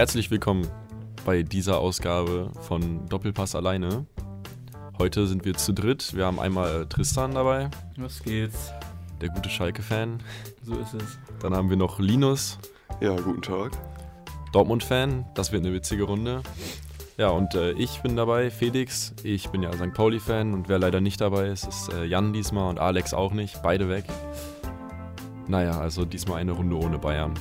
[0.00, 0.66] Herzlich willkommen
[1.26, 4.06] bei dieser Ausgabe von Doppelpass alleine.
[4.98, 6.16] Heute sind wir zu dritt.
[6.16, 7.68] Wir haben einmal Tristan dabei,
[7.98, 8.72] Was geht's?
[9.20, 10.22] der gute Schalke-Fan.
[10.62, 11.18] So ist es.
[11.40, 12.58] Dann haben wir noch Linus,
[13.02, 13.72] Ja, guten Tag.
[14.54, 15.26] Dortmund-Fan.
[15.34, 16.40] Das wird eine witzige Runde.
[17.18, 19.12] Ja, und äh, ich bin dabei, Felix.
[19.22, 19.92] Ich bin ja St.
[19.92, 23.60] Pauli-Fan und wer leider nicht dabei ist, ist äh, Jan diesmal und Alex auch nicht.
[23.62, 24.04] Beide weg.
[25.46, 27.34] Naja, also diesmal eine Runde ohne Bayern.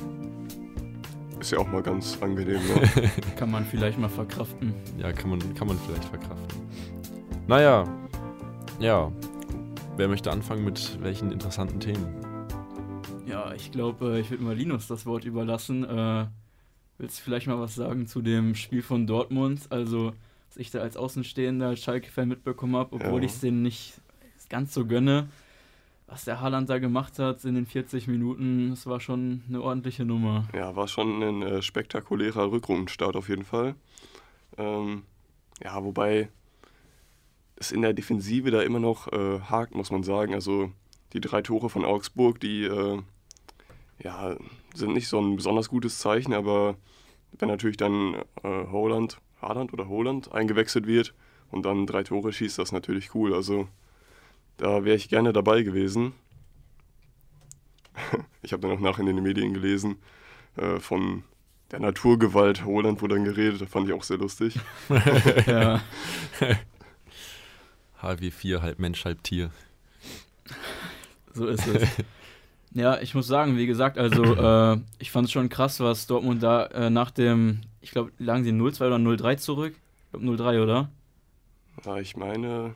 [1.40, 3.10] Ist ja auch mal ganz angenehm, ne?
[3.38, 4.74] Kann man vielleicht mal verkraften.
[4.98, 6.60] Ja, kann man, kann man vielleicht verkraften.
[7.48, 7.86] Naja,
[8.80, 9.12] ja.
[9.96, 12.08] Wer möchte anfangen mit welchen interessanten Themen?
[13.26, 15.84] Ja, ich glaube, äh, ich würde mal Linus das Wort überlassen.
[15.84, 16.26] Äh,
[16.98, 19.62] willst du vielleicht mal was sagen zu dem Spiel von Dortmund?
[19.70, 20.14] Also,
[20.50, 23.26] was ich da als Außenstehender, als Schalke-Fan mitbekommen habe, obwohl Ja.
[23.26, 23.94] ich es denen nicht
[24.50, 25.30] ganz so gönne.
[26.10, 30.06] Was der Haaland da gemacht hat in den 40 Minuten, das war schon eine ordentliche
[30.06, 30.48] Nummer.
[30.56, 33.76] ja, war schon ein äh, spektakulärer Rückrundenstart auf jeden Fall.
[34.58, 35.04] Ähm,
[35.64, 36.30] ja, wobei
[37.58, 40.34] es in der Defensive da immer noch äh, hakt, muss man sagen.
[40.34, 40.72] Also
[41.14, 43.02] die drei Tore von Augsburg, die äh,
[44.02, 44.36] ja,
[44.74, 46.76] sind nicht so ein besonders gutes Zeichen, aber
[47.38, 51.14] wenn natürlich dann äh, Holland, Haaland oder Holland eingewechselt wird
[51.52, 53.34] und dann drei Tore schießt, das ist natürlich cool.
[53.34, 53.68] Also
[54.60, 56.14] da wäre ich gerne dabei gewesen.
[58.42, 59.98] Ich habe dann auch nach in den Medien gelesen,
[60.56, 61.26] äh, von
[61.72, 64.58] der Naturgewalt Holland wurde dann geredet, das fand ich auch sehr lustig.
[65.46, 65.82] ja,
[68.02, 69.52] HW4, halb Mensch, halb Tier.
[71.34, 71.90] so ist es.
[72.72, 74.24] Ja, ich muss sagen, wie gesagt, also
[74.74, 78.46] äh, ich fand es schon krass, was Dortmund da äh, nach dem, ich glaube, lagen
[78.46, 79.76] sie 0-2 oder 0-3 zurück?
[80.06, 80.90] Ich glaube 0-3, oder?
[81.86, 82.74] Ja, ich meine,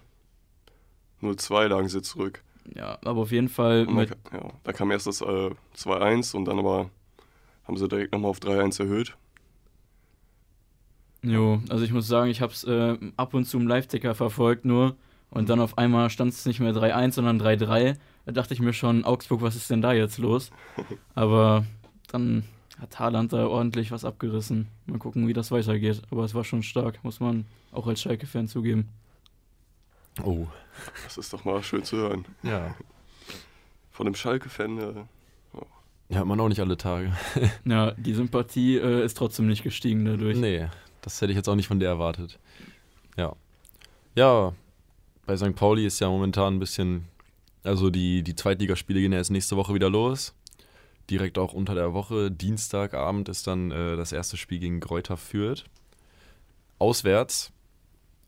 [1.24, 2.44] 0-2 lagen sie zurück.
[2.76, 6.36] Ja, aber auf jeden Fall dann, mit, ka- ja, da kam erst das äh, 2-1
[6.36, 6.90] und dann aber
[7.68, 9.16] haben sie direkt nochmal auf 3-1 erhöht.
[11.24, 14.66] jo, also ich muss sagen, ich habe es äh, ab und zu im Live-Ticker verfolgt
[14.66, 14.96] nur
[15.30, 17.96] und dann auf einmal stand es nicht mehr 3-1, sondern 3-3.
[18.26, 20.52] Da dachte ich mir schon, Augsburg, was ist denn da jetzt los?
[21.16, 21.66] Aber
[22.12, 22.44] dann
[22.80, 24.68] hat Haaland da ordentlich was abgerissen.
[24.86, 26.02] Mal gucken, wie das weitergeht.
[26.12, 28.90] Aber es war schon stark, muss man auch als Schalke-Fan zugeben.
[30.22, 30.48] Oh.
[31.04, 32.26] Das ist doch mal schön zu hören.
[32.44, 32.76] Ja.
[33.92, 34.94] Von dem Schalke-Fan, äh,
[36.10, 37.14] Ja, hat man auch nicht alle Tage.
[37.66, 40.38] Ja, die Sympathie äh, ist trotzdem nicht gestiegen dadurch.
[40.38, 40.68] Nee,
[41.02, 42.40] das hätte ich jetzt auch nicht von der erwartet.
[43.18, 43.34] Ja.
[44.16, 44.54] Ja,
[45.26, 45.56] bei St.
[45.56, 47.06] Pauli ist ja momentan ein bisschen.
[47.64, 50.34] Also die, die Zweitligaspiele gehen ja erst nächste Woche wieder los.
[51.10, 52.30] Direkt auch unter der Woche.
[52.30, 55.64] Dienstagabend ist dann äh, das erste Spiel gegen Greuther Fürth.
[56.80, 57.52] Auswärts.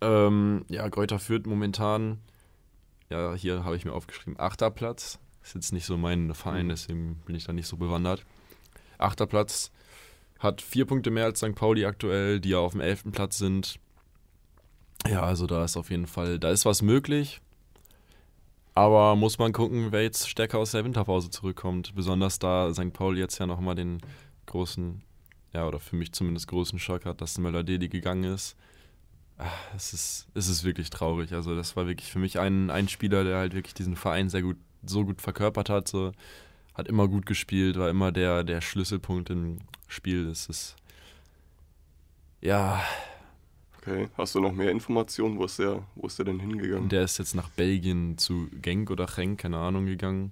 [0.01, 2.19] Ähm, ja, Greuther Fürth momentan.
[3.09, 4.39] Ja, hier habe ich mir aufgeschrieben.
[4.39, 5.19] Achter Platz.
[5.43, 6.69] Ist jetzt nicht so mein Verein, Mhm.
[6.69, 8.25] deswegen bin ich da nicht so bewandert.
[8.97, 9.71] Achter Platz
[10.39, 11.53] hat vier Punkte mehr als St.
[11.55, 13.79] Pauli aktuell, die ja auf dem elften Platz sind.
[15.07, 17.41] Ja, also da ist auf jeden Fall, da ist was möglich.
[18.73, 21.93] Aber muss man gucken, wer jetzt stärker aus der Winterpause zurückkommt.
[21.95, 22.91] Besonders da St.
[22.91, 24.01] Pauli jetzt ja nochmal den
[24.47, 25.01] großen,
[25.53, 28.57] ja, oder für mich zumindest großen Schock hat, dass Möller-Deli gegangen ist.
[29.37, 31.33] Ah, Es ist, es ist wirklich traurig.
[31.33, 34.41] Also das war wirklich für mich ein, ein Spieler, der halt wirklich diesen Verein sehr
[34.41, 35.87] gut, so gut verkörpert hat.
[35.87, 36.13] So,
[36.73, 40.27] hat immer gut gespielt, war immer der, der Schlüsselpunkt im Spiel.
[40.29, 40.75] Es ist,
[42.41, 42.81] ja,
[43.77, 44.09] okay.
[44.17, 45.37] Hast du noch mehr Informationen?
[45.37, 46.89] Wo ist der, wo ist der denn hingegangen?
[46.89, 50.31] Der ist jetzt nach Belgien zu Genk oder Genk, keine Ahnung, gegangen.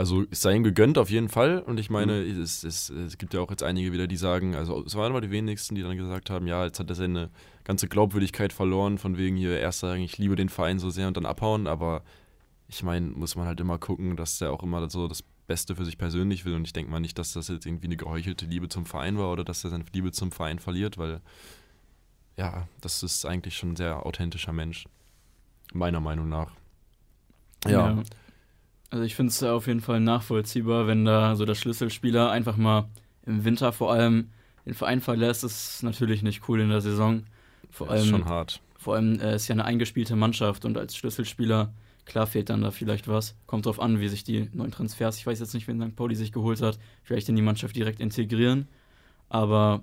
[0.00, 1.58] Also es sei ihm gegönnt auf jeden Fall.
[1.58, 4.82] Und ich meine, es, es, es gibt ja auch jetzt einige wieder, die sagen, also
[4.82, 7.28] es waren aber die wenigsten, die dann gesagt haben, ja, jetzt hat er seine
[7.64, 11.18] ganze Glaubwürdigkeit verloren, von wegen hier erst sagen, ich liebe den Verein so sehr und
[11.18, 11.66] dann abhauen.
[11.66, 12.02] Aber
[12.66, 15.84] ich meine, muss man halt immer gucken, dass er auch immer so das Beste für
[15.84, 16.54] sich persönlich will.
[16.54, 19.30] Und ich denke mal nicht, dass das jetzt irgendwie eine geheuchelte Liebe zum Verein war
[19.30, 21.20] oder dass er seine Liebe zum Verein verliert, weil
[22.38, 24.86] ja, das ist eigentlich schon ein sehr authentischer Mensch.
[25.74, 26.52] Meiner Meinung nach.
[27.66, 28.02] Ja.
[28.90, 32.88] Also ich finde es auf jeden Fall nachvollziehbar, wenn da so der Schlüsselspieler einfach mal
[33.24, 34.30] im Winter vor allem
[34.66, 37.24] den Verein verlässt, ist natürlich nicht cool in der Saison.
[37.70, 38.60] Vor das ist allem, schon hart.
[38.76, 41.72] vor allem äh, ist ja eine eingespielte Mannschaft und als Schlüsselspieler,
[42.04, 43.36] klar fehlt dann da vielleicht was.
[43.46, 45.94] Kommt drauf an, wie sich die neuen Transfers, ich weiß jetzt nicht, wen St.
[45.96, 48.66] Pauli sich geholt hat, vielleicht in die Mannschaft direkt integrieren.
[49.28, 49.82] Aber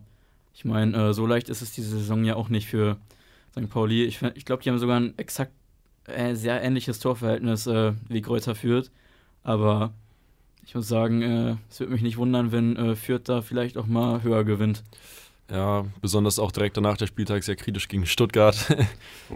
[0.53, 2.97] ich meine, äh, so leicht ist es diese Saison ja auch nicht für
[3.51, 3.69] St.
[3.69, 4.03] Pauli.
[4.03, 5.53] Ich, ich glaube, die haben sogar ein exakt
[6.33, 8.91] sehr ähnliches Torverhältnis äh, wie Greuther führt.
[9.43, 9.93] Aber
[10.65, 13.87] ich muss sagen, äh, es würde mich nicht wundern, wenn äh, Fürth da vielleicht auch
[13.87, 14.83] mal höher gewinnt.
[15.49, 18.75] Ja, besonders auch direkt danach der Spieltag sehr kritisch gegen Stuttgart.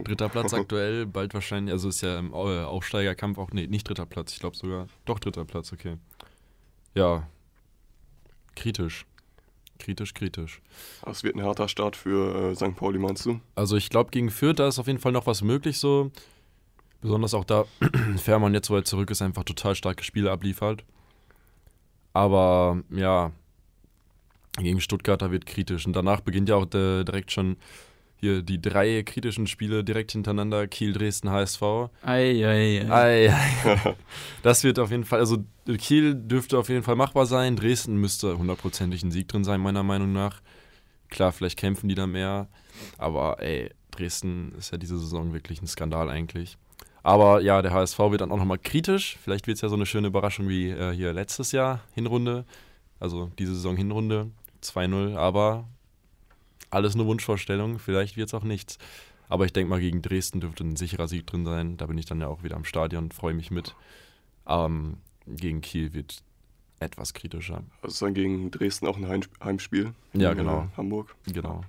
[0.04, 4.06] dritter Platz aktuell, bald wahrscheinlich, also ist ja im Au- Aufsteigerkampf auch, nee, nicht dritter
[4.06, 5.96] Platz, ich glaube sogar, doch dritter Platz, okay.
[6.96, 7.28] Ja,
[8.56, 9.06] kritisch.
[9.80, 10.62] kritisch, kritisch.
[11.06, 12.76] Das wird ein harter Start für äh, St.
[12.76, 13.40] Pauli, meinst du?
[13.56, 16.12] Also ich glaube, gegen Fürth, da ist auf jeden Fall noch was möglich so.
[17.02, 17.66] Besonders auch da
[18.18, 20.84] Fährmann jetzt, wo er zurück ist, einfach total starke Spiele abliefert.
[22.14, 23.32] Aber ja,
[24.58, 25.86] gegen Stuttgart, da wird kritisch.
[25.86, 27.58] Und danach beginnt ja auch de, direkt schon
[28.18, 30.68] hier die drei kritischen Spiele direkt hintereinander.
[30.68, 31.62] Kiel, Dresden, HSV.
[32.04, 33.34] Ei, ei, ei.
[33.34, 33.96] Ei.
[34.44, 35.44] Das wird auf jeden Fall, also
[35.78, 37.56] Kiel dürfte auf jeden Fall machbar sein.
[37.56, 40.42] Dresden müsste hundertprozentig ein Sieg drin sein, meiner Meinung nach.
[41.10, 42.48] Klar, vielleicht kämpfen die da mehr.
[42.98, 46.58] Aber ey, Dresden ist ja diese Saison wirklich ein Skandal eigentlich.
[47.04, 49.18] Aber ja, der HSV wird dann auch nochmal kritisch.
[49.22, 52.46] Vielleicht wird es ja so eine schöne Überraschung wie äh, hier letztes Jahr, Hinrunde.
[53.00, 54.30] Also diese Saison Hinrunde
[54.64, 55.16] 2-0.
[55.16, 55.68] Aber
[56.70, 57.80] alles nur Wunschvorstellung.
[57.80, 58.78] Vielleicht wird es auch nichts.
[59.30, 61.78] Aber ich denke mal, gegen Dresden dürfte ein sicherer Sieg drin sein.
[61.78, 63.76] Da bin ich dann ja auch wieder am Stadion, freue mich mit.
[64.46, 66.22] Ähm, gegen Kiel wird
[66.80, 67.64] etwas kritischer.
[67.82, 69.94] Also dann gegen Dresden auch ein Heim Heimspiel.
[70.14, 70.68] Ja, genau.
[70.76, 71.16] Hamburg.
[71.32, 71.64] Genau.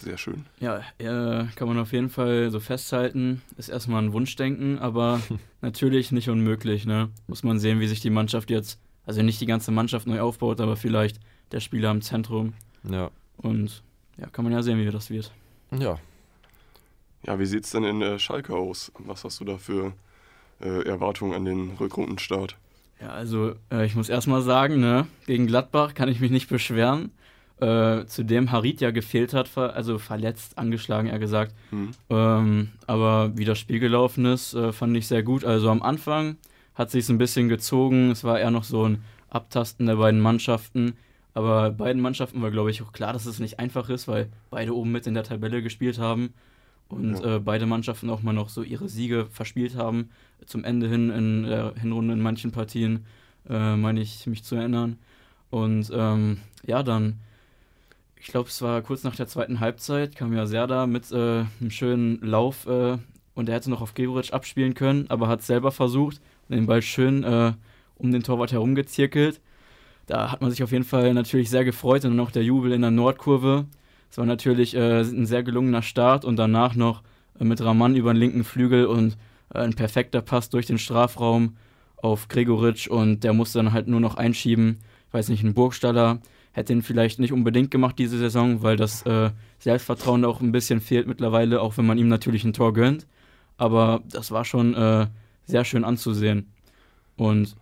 [0.00, 0.46] Sehr schön.
[0.60, 3.42] Ja, äh, kann man auf jeden Fall so festhalten.
[3.58, 5.20] Ist erstmal ein Wunschdenken, aber
[5.60, 6.86] natürlich nicht unmöglich.
[6.86, 7.10] Ne?
[7.26, 10.60] Muss man sehen, wie sich die Mannschaft jetzt, also nicht die ganze Mannschaft neu aufbaut,
[10.60, 11.20] aber vielleicht
[11.52, 12.54] der Spieler im Zentrum.
[12.88, 13.10] Ja.
[13.36, 13.82] Und
[14.16, 15.32] ja, kann man ja sehen, wie das wird.
[15.70, 15.98] Ja.
[17.26, 18.90] Ja, wie sieht es denn in äh, Schalke aus?
[18.98, 19.92] Was hast du da für
[20.60, 22.56] äh, Erwartungen an den Rückrundenstart?
[23.02, 27.12] Ja, also äh, ich muss erstmal sagen, ne, gegen Gladbach kann ich mich nicht beschweren.
[27.60, 31.54] Äh, zudem Harit ja gefehlt hat, also verletzt, angeschlagen, er gesagt.
[31.70, 31.90] Hm.
[32.08, 35.44] Ähm, aber wie das Spiel gelaufen ist, äh, fand ich sehr gut.
[35.44, 36.36] Also am Anfang
[36.74, 38.10] hat sich ein bisschen gezogen.
[38.10, 40.94] Es war eher noch so ein Abtasten der beiden Mannschaften.
[41.34, 44.74] Aber beiden Mannschaften war, glaube ich, auch klar, dass es nicht einfach ist, weil beide
[44.74, 46.32] oben mit in der Tabelle gespielt haben
[46.88, 47.36] und Ja.
[47.36, 50.08] äh, beide Mannschaften auch mal noch so ihre Siege verspielt haben.
[50.46, 53.04] Zum Ende hin in der Hinrunde in manchen Partien,
[53.48, 54.98] äh, meine ich, mich zu erinnern.
[55.50, 57.20] Und ähm, ja, dann,
[58.20, 61.70] ich glaube, es war kurz nach der zweiten Halbzeit, kam ja Serda mit äh, einem
[61.70, 62.98] schönen Lauf äh,
[63.34, 66.82] und er hätte noch auf Gregoritsch abspielen können, aber hat selber versucht und den Ball
[66.82, 67.52] schön äh,
[67.96, 69.40] um den Torwart herumgezirkelt.
[70.06, 72.82] Da hat man sich auf jeden Fall natürlich sehr gefreut und auch der Jubel in
[72.82, 73.66] der Nordkurve.
[74.10, 77.02] Es war natürlich äh, ein sehr gelungener Start und danach noch
[77.40, 79.16] äh, mit Raman über den linken Flügel und
[79.54, 81.56] äh, ein perfekter Pass durch den Strafraum
[81.96, 84.78] auf Gregoritsch und der musste dann halt nur noch einschieben.
[85.08, 86.20] Ich weiß nicht, ein Burgstaller
[86.52, 90.80] hätte ihn vielleicht nicht unbedingt gemacht diese Saison, weil das äh, Selbstvertrauen auch ein bisschen
[90.80, 93.06] fehlt mittlerweile, auch wenn man ihm natürlich ein Tor gönnt.
[93.56, 95.06] Aber das war schon äh,
[95.44, 96.52] sehr schön anzusehen.
[97.16, 97.56] Und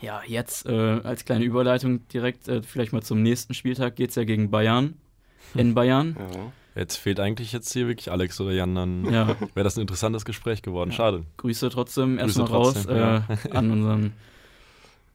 [0.00, 4.16] ja, jetzt äh, als kleine Überleitung direkt äh, vielleicht mal zum nächsten Spieltag geht es
[4.16, 4.94] ja gegen Bayern.
[5.54, 6.16] In Bayern.
[6.18, 6.52] Ja.
[6.74, 10.24] Jetzt fehlt eigentlich jetzt hier wirklich Alex oder Jan, dann Ja, wäre das ein interessantes
[10.24, 10.90] Gespräch geworden.
[10.90, 10.96] Ja.
[10.96, 11.24] Schade.
[11.36, 13.24] Grüße trotzdem erstmal raus trotzdem, äh, ja.
[13.50, 14.12] an unseren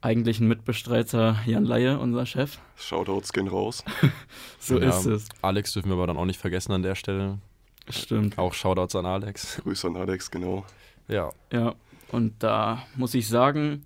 [0.04, 2.58] eigentlichen Mitbestreiter Jan Laie, unser Chef.
[2.76, 3.84] Shoutouts gehen raus.
[4.60, 4.90] So Ja.
[4.90, 5.30] ist es.
[5.42, 7.40] Alex dürfen wir aber dann auch nicht vergessen an der Stelle.
[7.90, 8.38] Stimmt.
[8.38, 9.62] Auch Shoutouts an Alex.
[9.64, 10.66] Grüße an Alex, genau.
[11.10, 11.32] Ja.
[11.52, 11.76] Ja,
[12.12, 13.84] und da muss ich sagen,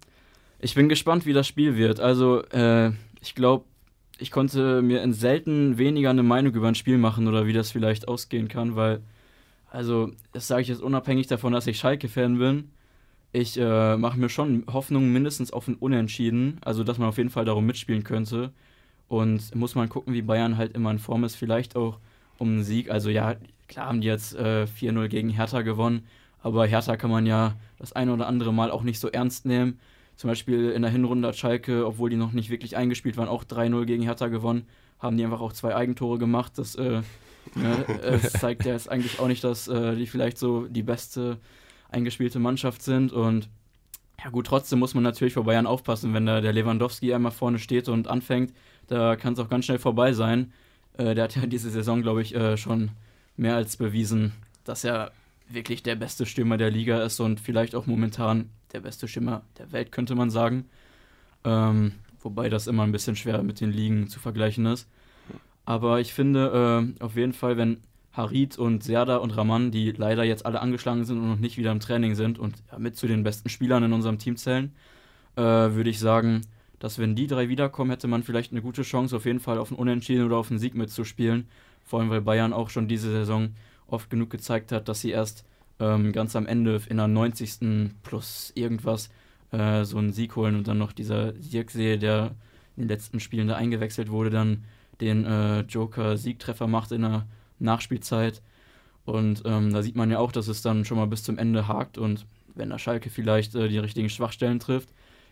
[0.60, 2.00] ich bin gespannt, wie das Spiel wird.
[2.00, 2.92] Also, äh,
[3.22, 3.66] ich glaube,
[4.20, 7.72] ich konnte mir in selten weniger eine Meinung über ein Spiel machen oder wie das
[7.72, 9.02] vielleicht ausgehen kann, weil,
[9.72, 12.70] also, das sage ich jetzt unabhängig davon, dass ich Schalke-Fan bin.
[13.34, 17.30] Ich äh, mache mir schon Hoffnung mindestens auf ein Unentschieden, also dass man auf jeden
[17.30, 18.52] Fall darum mitspielen könnte.
[19.08, 22.00] Und muss man gucken, wie Bayern halt immer in Form ist, vielleicht auch
[22.38, 22.90] um einen Sieg.
[22.90, 23.36] Also ja,
[23.68, 26.08] klar haben die jetzt äh, 4-0 gegen Hertha gewonnen,
[26.42, 29.80] aber Hertha kann man ja das eine oder andere Mal auch nicht so ernst nehmen.
[30.16, 33.44] Zum Beispiel in der Hinrunde hat Schalke, obwohl die noch nicht wirklich eingespielt waren, auch
[33.44, 34.66] 3-0 gegen Hertha gewonnen.
[35.00, 36.54] Haben die einfach auch zwei Eigentore gemacht.
[36.58, 37.02] Das äh,
[37.54, 41.38] ne, es zeigt ja jetzt eigentlich auch nicht, dass äh, die vielleicht so die beste
[41.90, 43.12] eingespielte Mannschaft sind.
[43.12, 43.50] Und
[44.24, 47.60] ja gut, trotzdem muss man natürlich vor Bayern aufpassen, wenn da der Lewandowski einmal vorne
[47.60, 48.54] steht und anfängt,
[48.88, 50.54] da kann es auch ganz schnell vorbei sein.
[50.98, 52.92] Äh, der hat ja diese Saison, glaube ich, äh, schon
[53.36, 55.12] mehr als bewiesen, dass er
[55.50, 59.72] wirklich der beste Stürmer der Liga ist und vielleicht auch momentan der beste Stürmer der
[59.72, 60.66] Welt, könnte man sagen.
[61.46, 64.88] Ähm, wobei das immer ein bisschen schwer mit den Ligen zu vergleichen ist.
[65.66, 67.82] Aber ich finde äh, auf jeden Fall, wenn
[68.18, 71.72] Harit und Serda und Raman, die leider jetzt alle angeschlagen sind und noch nicht wieder
[71.72, 74.74] im Training sind und ja, mit zu den besten Spielern in unserem Team zählen,
[75.36, 76.42] äh, würde ich sagen,
[76.80, 79.72] dass wenn die drei wiederkommen, hätte man vielleicht eine gute Chance, auf jeden Fall auf
[79.72, 81.48] einen Unentschieden oder auf einen Sieg mitzuspielen.
[81.84, 83.50] Vor allem, weil Bayern auch schon diese Saison
[83.88, 85.46] oft genug gezeigt hat, dass sie erst
[85.80, 87.92] ähm, ganz am Ende in der 90.
[88.04, 89.10] plus irgendwas
[89.52, 92.36] äh, so einen Sieg holen und dann noch dieser Sirksee, der
[92.76, 94.66] in den letzten Spielen da eingewechselt wurde, dann
[95.02, 97.28] den äh, Joker-Siegtreffer macht in der
[97.60, 98.42] Nachspielzeit.
[99.06, 101.68] Und ähm, da sieht man ja auch, dass es dann schon mal bis zum Ende
[101.68, 104.90] hakt und wenn der Schalke vielleicht äh, die richtigen Schwachstellen trifft,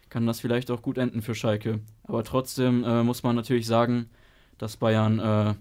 [0.09, 1.79] kann das vielleicht auch gut enden für Schalke.
[2.03, 4.09] Aber trotzdem äh, muss man natürlich sagen,
[4.57, 5.55] dass Bayern äh,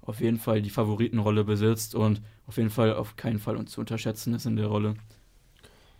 [0.00, 4.34] auf jeden Fall die Favoritenrolle besitzt und auf jeden Fall auf keinen Fall zu unterschätzen
[4.34, 4.96] ist in der Rolle.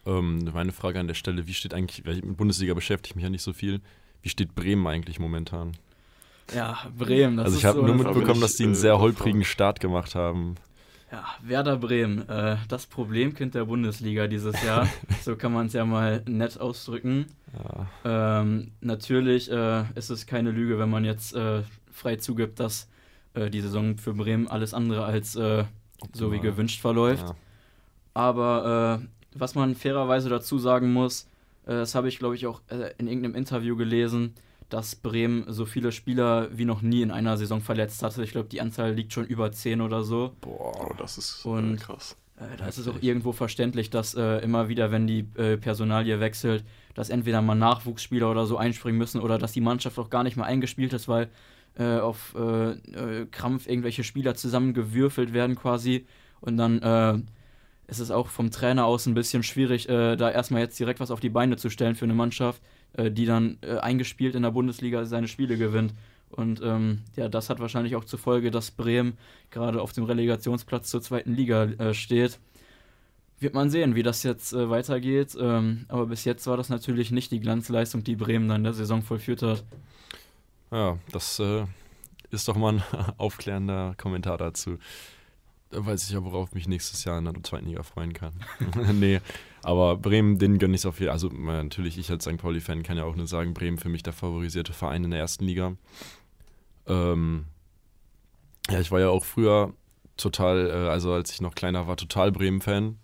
[0.04, 3.16] Ähm, meine Frage an der Stelle, wie steht eigentlich, weil ich mit Bundesliga beschäftige ich
[3.16, 3.80] mich ja nicht so viel,
[4.22, 5.72] wie steht Bremen eigentlich momentan?
[6.54, 7.36] Ja, Bremen.
[7.36, 10.56] Das also ich habe so nur mitbekommen, dass die einen sehr holprigen Start gemacht haben.
[11.12, 14.88] Ja, Werder Bremen, äh, das Problemkind der Bundesliga dieses Jahr.
[15.22, 17.26] so kann man es ja mal nett ausdrücken.
[18.04, 18.40] Ja.
[18.40, 22.88] Ähm, natürlich äh, ist es keine Lüge, wenn man jetzt äh, frei zugibt, dass
[23.34, 25.64] äh, die Saison für Bremen alles andere als äh,
[26.14, 27.28] so wie gewünscht verläuft.
[27.28, 27.36] Ja.
[28.14, 31.28] Aber äh, was man fairerweise dazu sagen muss,
[31.64, 32.60] das habe ich glaube ich auch
[32.98, 34.34] in irgendeinem Interview gelesen,
[34.72, 38.24] dass Bremen so viele Spieler wie noch nie in einer Saison verletzt hatte.
[38.24, 40.32] Ich glaube, die Anzahl liegt schon über 10 oder so.
[40.40, 42.16] Boah, oh, das ist äh, Und, krass.
[42.38, 46.20] Äh, da ist es auch irgendwo verständlich, dass äh, immer wieder, wenn die äh, Personalie
[46.20, 46.64] wechselt,
[46.94, 50.38] dass entweder mal Nachwuchsspieler oder so einspringen müssen oder dass die Mannschaft auch gar nicht
[50.38, 51.28] mehr eingespielt ist, weil
[51.78, 56.06] äh, auf äh, Krampf irgendwelche Spieler zusammengewürfelt werden quasi.
[56.40, 57.26] Und dann
[57.92, 61.20] ist es auch vom Trainer aus ein bisschen schwierig, da erstmal jetzt direkt was auf
[61.20, 62.60] die Beine zu stellen für eine Mannschaft
[62.94, 65.94] äh, die dann äh, eingespielt in der Bundesliga seine Spiele gewinnt.
[66.30, 69.16] Und ähm, ja, das hat wahrscheinlich auch zur Folge, dass Bremen
[69.50, 72.38] gerade auf dem Relegationsplatz zur zweiten Liga äh, steht.
[73.38, 75.36] Wird man sehen, wie das jetzt äh, weitergeht.
[75.40, 78.74] Ähm, aber bis jetzt war das natürlich nicht die Glanzleistung, die Bremen dann in der
[78.74, 79.64] Saison vollführt hat.
[80.70, 81.64] Ja, das äh,
[82.30, 82.82] ist doch mal ein
[83.16, 84.78] aufklärender Kommentar dazu.
[85.74, 88.34] Weiß ich ja, worauf mich nächstes Jahr in der zweiten Liga freuen kann.
[88.92, 89.20] nee,
[89.62, 91.14] aber Bremen, den gönne ich es auf jeden Fall.
[91.14, 92.36] Also natürlich, ich als St.
[92.36, 95.44] Pauli-Fan kann ja auch nur sagen, Bremen für mich der favorisierte Verein in der ersten
[95.44, 95.76] Liga.
[96.86, 97.46] Ähm,
[98.70, 99.72] ja, ich war ja auch früher
[100.16, 102.98] total, äh, also als ich noch kleiner war, total Bremen-Fan.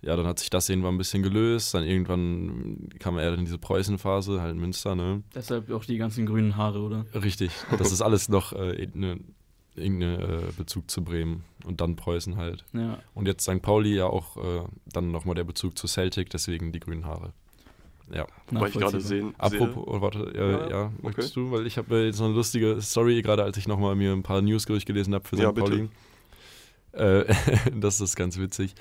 [0.00, 1.74] Ja, dann hat sich das irgendwann ein bisschen gelöst.
[1.74, 5.22] Dann irgendwann kam er in diese Preußen-Phase, halt in Münster, ne?
[5.34, 7.04] Deshalb auch die ganzen grünen Haare, oder?
[7.14, 7.52] Richtig.
[7.78, 9.20] Das ist alles noch äh, eine
[9.74, 12.64] irgendeinen äh, Bezug zu Bremen und dann Preußen halt.
[12.72, 12.98] Ja.
[13.14, 13.62] Und jetzt St.
[13.62, 17.32] Pauli ja auch äh, dann nochmal der Bezug zu Celtic, deswegen die grünen Haare.
[18.12, 18.26] Ja.
[18.50, 19.34] Wobei ich gerade sehen.
[19.38, 21.46] Apropos, oh, warte, äh, ja, ja möchtest okay.
[21.46, 21.52] du?
[21.52, 24.42] Weil ich habe jetzt so eine lustige Story, gerade als ich nochmal mir ein paar
[24.42, 25.42] News durchgelesen habe für St.
[25.42, 25.88] Ja, Pauli.
[26.92, 27.34] Äh,
[27.74, 28.74] das ist ganz witzig.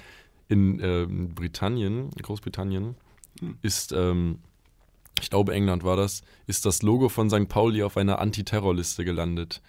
[0.50, 2.96] In ähm, Britannien, Großbritannien,
[3.40, 3.58] hm.
[3.62, 4.40] ist, ähm,
[5.22, 7.48] ich glaube England war das, ist das Logo von St.
[7.48, 9.62] Pauli auf einer Antiterrorliste gelandet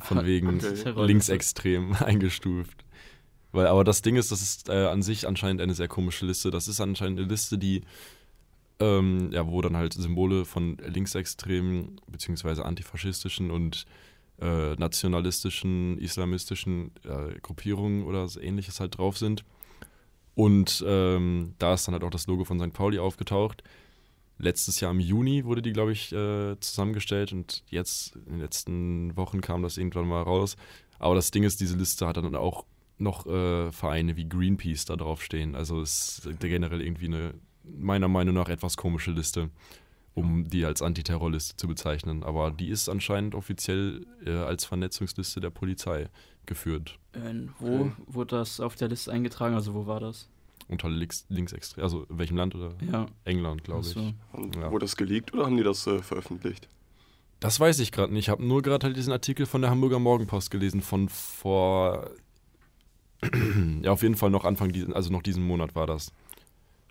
[0.00, 1.06] von wegen okay.
[1.06, 2.84] linksextrem eingestuft.
[3.52, 6.50] Weil, aber das Ding ist, das ist äh, an sich anscheinend eine sehr komische Liste.
[6.50, 7.82] Das ist anscheinend eine Liste, die,
[8.78, 13.86] ähm, ja, wo dann halt Symbole von linksextremen beziehungsweise antifaschistischen und
[14.40, 19.44] äh, nationalistischen, islamistischen äh, Gruppierungen oder so ähnliches halt drauf sind.
[20.34, 22.72] Und ähm, da ist dann halt auch das Logo von St.
[22.72, 23.64] Pauli aufgetaucht
[24.38, 29.16] letztes Jahr im Juni wurde die, glaube ich, äh, zusammengestellt und jetzt in den letzten
[29.16, 30.56] Wochen kam das irgendwann mal raus.
[30.98, 32.64] Aber das Ding ist, diese Liste hat dann auch
[32.98, 35.54] noch äh, Vereine wie Greenpeace da drauf stehen.
[35.54, 39.50] Also es ist generell irgendwie eine, meiner Meinung nach, etwas komische Liste,
[40.14, 42.24] um die als Antiterrorliste zu bezeichnen.
[42.24, 46.08] Aber die ist anscheinend offiziell äh, als Vernetzungsliste der Polizei
[46.46, 46.98] geführt.
[47.14, 47.92] Ähm, wo okay.
[48.06, 49.54] wurde das auf der Liste eingetragen?
[49.54, 50.28] Also wo war das?
[50.68, 51.82] Unter links, linksextrem.
[51.82, 52.74] Also in welchem Land oder?
[52.90, 53.06] Ja.
[53.24, 53.94] England, glaube ich.
[53.94, 54.70] Ja.
[54.70, 56.68] Wurde das geleakt oder haben die das äh, veröffentlicht?
[57.40, 58.26] Das weiß ich gerade nicht.
[58.26, 62.10] Ich habe nur gerade halt diesen Artikel von der Hamburger Morgenpost gelesen von vor.
[63.82, 66.12] ja, auf jeden Fall noch Anfang diesen, also noch diesen Monat war das.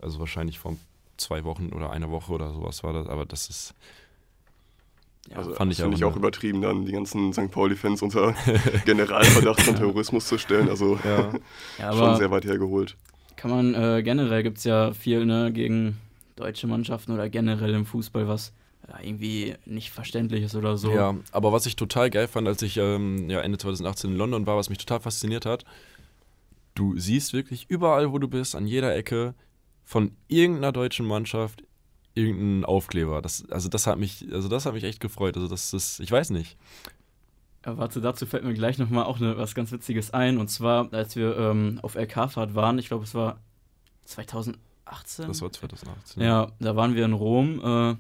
[0.02, 0.78] Also wahrscheinlich vor
[1.18, 3.74] zwei Wochen oder einer Woche oder sowas war das, aber das ist.
[5.30, 7.52] Ja, also fand ich finde ich auch übertrieben, dann die ganzen St.
[7.52, 8.34] Pauli-Fans unter
[8.86, 10.70] Generalverdacht von Terrorismus zu stellen.
[10.70, 11.34] Also ja.
[11.80, 12.96] ja, schon sehr weit hergeholt.
[13.38, 15.98] Kann man, äh, generell gibt es ja viel ne, gegen
[16.36, 18.52] deutsche Mannschaften oder generell im Fußball, was
[18.88, 20.92] äh, irgendwie nicht verständlich ist oder so.
[20.92, 24.46] Ja, aber was ich total geil fand, als ich ähm, ja, Ende 2018 in London
[24.46, 25.64] war, was mich total fasziniert hat,
[26.74, 29.34] du siehst wirklich überall, wo du bist, an jeder Ecke
[29.86, 31.64] von irgendeiner deutschen Mannschaft
[32.18, 33.22] irgendeinen Aufkleber.
[33.22, 35.38] Das, also das hat mich, also das hat mich echt gefreut.
[35.38, 36.58] Also das ist, ich weiß nicht.
[37.76, 40.38] Warte, dazu fällt mir gleich nochmal auch ne, was ganz Witziges ein.
[40.38, 43.38] Und zwar, als wir ähm, auf LK-Fahrt waren, ich glaube, es war
[44.06, 45.28] 2018.
[45.28, 46.24] Das war 2018.
[46.24, 47.96] Ja, da waren wir in Rom äh,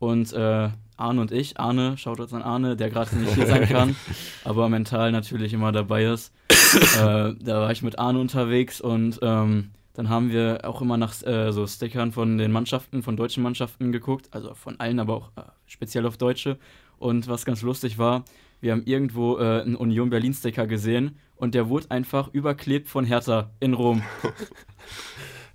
[0.00, 3.68] und äh, Arne und ich, Arne, schaut uns an Arne, der gerade nicht hier sein
[3.68, 3.96] kann,
[4.44, 6.32] aber mental natürlich immer dabei ist.
[6.50, 11.22] äh, da war ich mit Arne unterwegs und ähm, dann haben wir auch immer nach
[11.22, 15.30] äh, so Stickern von den Mannschaften, von deutschen Mannschaften geguckt, also von allen, aber auch
[15.36, 16.58] äh, speziell auf Deutsche.
[16.98, 18.24] Und was ganz lustig war,
[18.64, 23.50] wir haben irgendwo äh, einen Union Berlin-Sticker gesehen und der wurde einfach überklebt von Hertha
[23.60, 24.02] in Rom.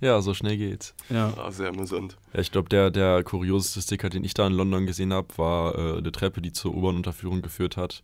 [0.02, 0.94] Ja, so schnell geht's.
[1.10, 1.34] Ja.
[1.36, 2.16] Ah, sehr amüsant.
[2.32, 5.74] Ja, ich glaube, der, der kurioseste Sticker, den ich da in London gesehen habe, war
[5.76, 8.02] äh, eine Treppe, die zur U-Bahn-Unterführung geführt hat.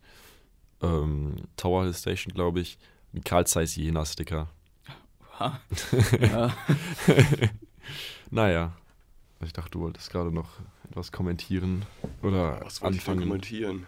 [0.83, 2.77] Ähm, Tower Hill Station, glaube ich.
[3.15, 4.47] Ein Carl Zeiss Jena-Sticker.
[5.39, 6.53] ja.
[8.29, 8.73] Naja.
[9.43, 10.49] Ich dachte, du wolltest gerade noch
[10.89, 11.83] etwas kommentieren
[12.21, 13.19] oder Was wollte ich denn anfangen.
[13.29, 13.87] kommentieren?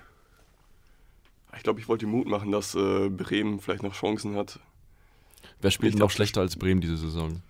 [1.57, 4.59] Ich glaube, ich wollte Mut machen, dass äh, Bremen vielleicht noch Chancen hat.
[5.61, 7.41] Wer spielt noch schlechter als Bremen diese Saison?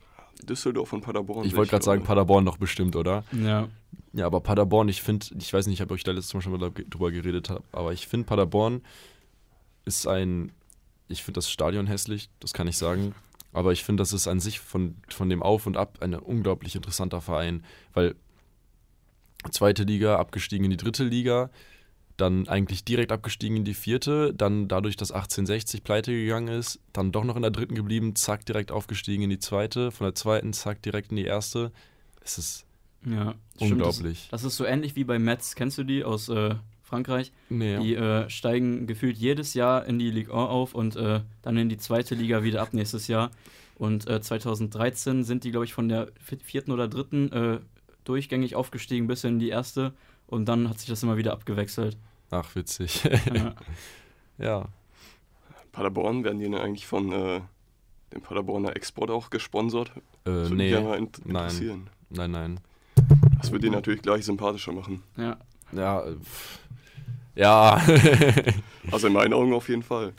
[0.44, 1.46] Düsseldorf und Paderborn.
[1.46, 2.04] Ich wollte gerade sagen.
[2.04, 3.24] Paderborn noch bestimmt, oder?
[3.32, 3.68] ja.
[4.12, 6.58] Ja, aber Paderborn, ich finde, ich weiß nicht, ich habe euch da letztes Mal schon
[6.58, 8.82] mal drüber geredet, hab, aber ich finde, Paderborn
[9.86, 10.52] ist ein,
[11.08, 13.14] ich finde das Stadion hässlich, das kann ich sagen,
[13.54, 16.76] aber ich finde, das ist an sich von, von dem Auf und Ab ein unglaublich
[16.76, 17.64] interessanter Verein,
[17.94, 18.16] weil
[19.52, 21.52] zweite Liga, abgestiegen in die dritte Liga,
[22.20, 27.12] dann eigentlich direkt abgestiegen in die vierte, dann dadurch, dass 1860 pleite gegangen ist, dann
[27.12, 30.54] doch noch in der dritten geblieben, zack, direkt aufgestiegen in die zweite, von der zweiten,
[30.54, 31.72] zack, direkt in die erste.
[32.24, 32.66] Es ist
[33.06, 33.34] Ja.
[33.60, 34.28] Unglaublich.
[34.32, 35.56] Das, das ist so ähnlich wie bei Metz.
[35.56, 37.32] Kennst du die aus äh, Frankreich?
[37.50, 37.80] nee, ja.
[37.80, 41.70] Die äh, steigen gefühlt jedes Jahr in die Ligue 1 auf und äh, dann in
[41.70, 43.32] die zweite Liga wieder ab nächstes Jahr.
[43.76, 47.60] Und äh, 2013 sind die, glaube ich, von der vi- vierten oder dritten äh,
[48.04, 49.94] durchgängig aufgestiegen bis in die erste.
[50.28, 51.98] Und dann hat sich das immer wieder abgewechselt.
[52.32, 53.04] Ach, witzig.
[53.34, 53.56] Ja.
[54.38, 54.66] ja.
[55.72, 57.42] Paderborn werden die denn eigentlich von äh,
[58.14, 59.90] dem Paderborner Export auch gesponsert?
[59.90, 61.44] Äh, Das würde mich nee, ja mal in nein.
[61.44, 61.90] interessieren.
[62.10, 62.60] nein, nein.
[63.40, 65.04] Das würde die natürlich gleich sympathischer machen.
[65.18, 65.38] ja.
[65.72, 66.60] Ja, äh, pff.
[67.36, 67.80] ja.
[68.92, 70.14] Also in meinen Augen auf jeden Fall.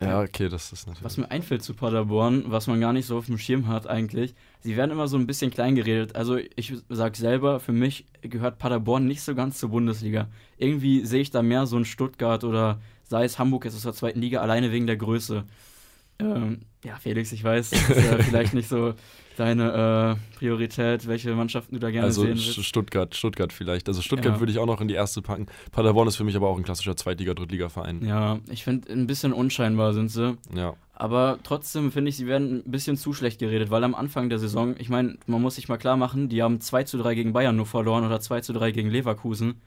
[0.00, 1.04] Ja, okay, das ist natürlich.
[1.04, 4.34] Was mir einfällt zu Paderborn, was man gar nicht so auf dem Schirm hat eigentlich,
[4.60, 6.14] sie werden immer so ein bisschen klein geredet.
[6.14, 10.28] Also ich sag selber, für mich gehört Paderborn nicht so ganz zur Bundesliga.
[10.56, 13.92] Irgendwie sehe ich da mehr so ein Stuttgart oder sei es Hamburg jetzt aus der
[13.92, 15.44] zweiten Liga, alleine wegen der Größe.
[16.20, 18.94] Ähm, ja, Felix, ich weiß, das ist äh, vielleicht nicht so
[19.38, 22.64] deine äh, Priorität, welche Mannschaften du da gerne also sehen willst.
[22.64, 23.88] Stuttgart, Stuttgart vielleicht.
[23.88, 24.40] Also Stuttgart Ja.
[24.40, 25.46] würde ich auch noch in die erste packen.
[25.72, 28.04] Paderborn ist für mich aber auch ein klassischer Zweitliga-, Drittliga-Verein.
[28.04, 30.36] Ja, ich finde, ein bisschen unscheinbar sind sie.
[30.54, 30.74] Ja.
[30.94, 34.40] Aber trotzdem finde ich, sie werden ein bisschen zu schlecht geredet, weil am Anfang der
[34.40, 37.32] Saison, ich meine, man muss sich mal klar machen, die haben 2 zu 3 gegen
[37.32, 39.60] Bayern nur verloren oder 2 zu 3 gegen Leverkusen.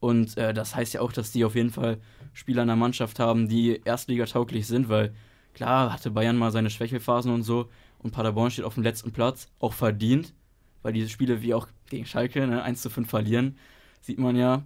[0.00, 1.98] Und äh, das heißt ja auch, dass die auf jeden Fall
[2.32, 5.12] Spieler in der Mannschaft haben, die erstligatauglich sind, weil
[5.54, 9.48] klar hatte Bayern mal seine Schwächelphasen und so und Paderborn steht auf dem letzten Platz,
[9.58, 10.34] auch verdient,
[10.82, 13.56] weil diese Spiele wie auch gegen Schalke ne, 1 zu 5 verlieren,
[14.00, 14.62] sieht man ja.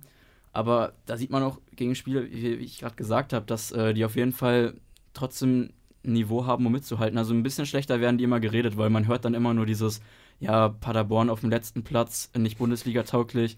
[0.53, 4.05] Aber da sieht man auch gegen Spiele, wie, ich gerade gesagt habe, dass äh, die
[4.05, 4.75] auf jeden Fall
[5.14, 5.71] trotzdem
[6.05, 7.16] ein Niveau haben, um mitzuhalten.
[7.16, 10.03] Also ein bisschen schlechter werden die immer geredet, weil man hört dann immer nur dieses,
[10.40, 13.57] ja, Paderborn auf dem letzten Platz, nicht Bundesliga tauglich.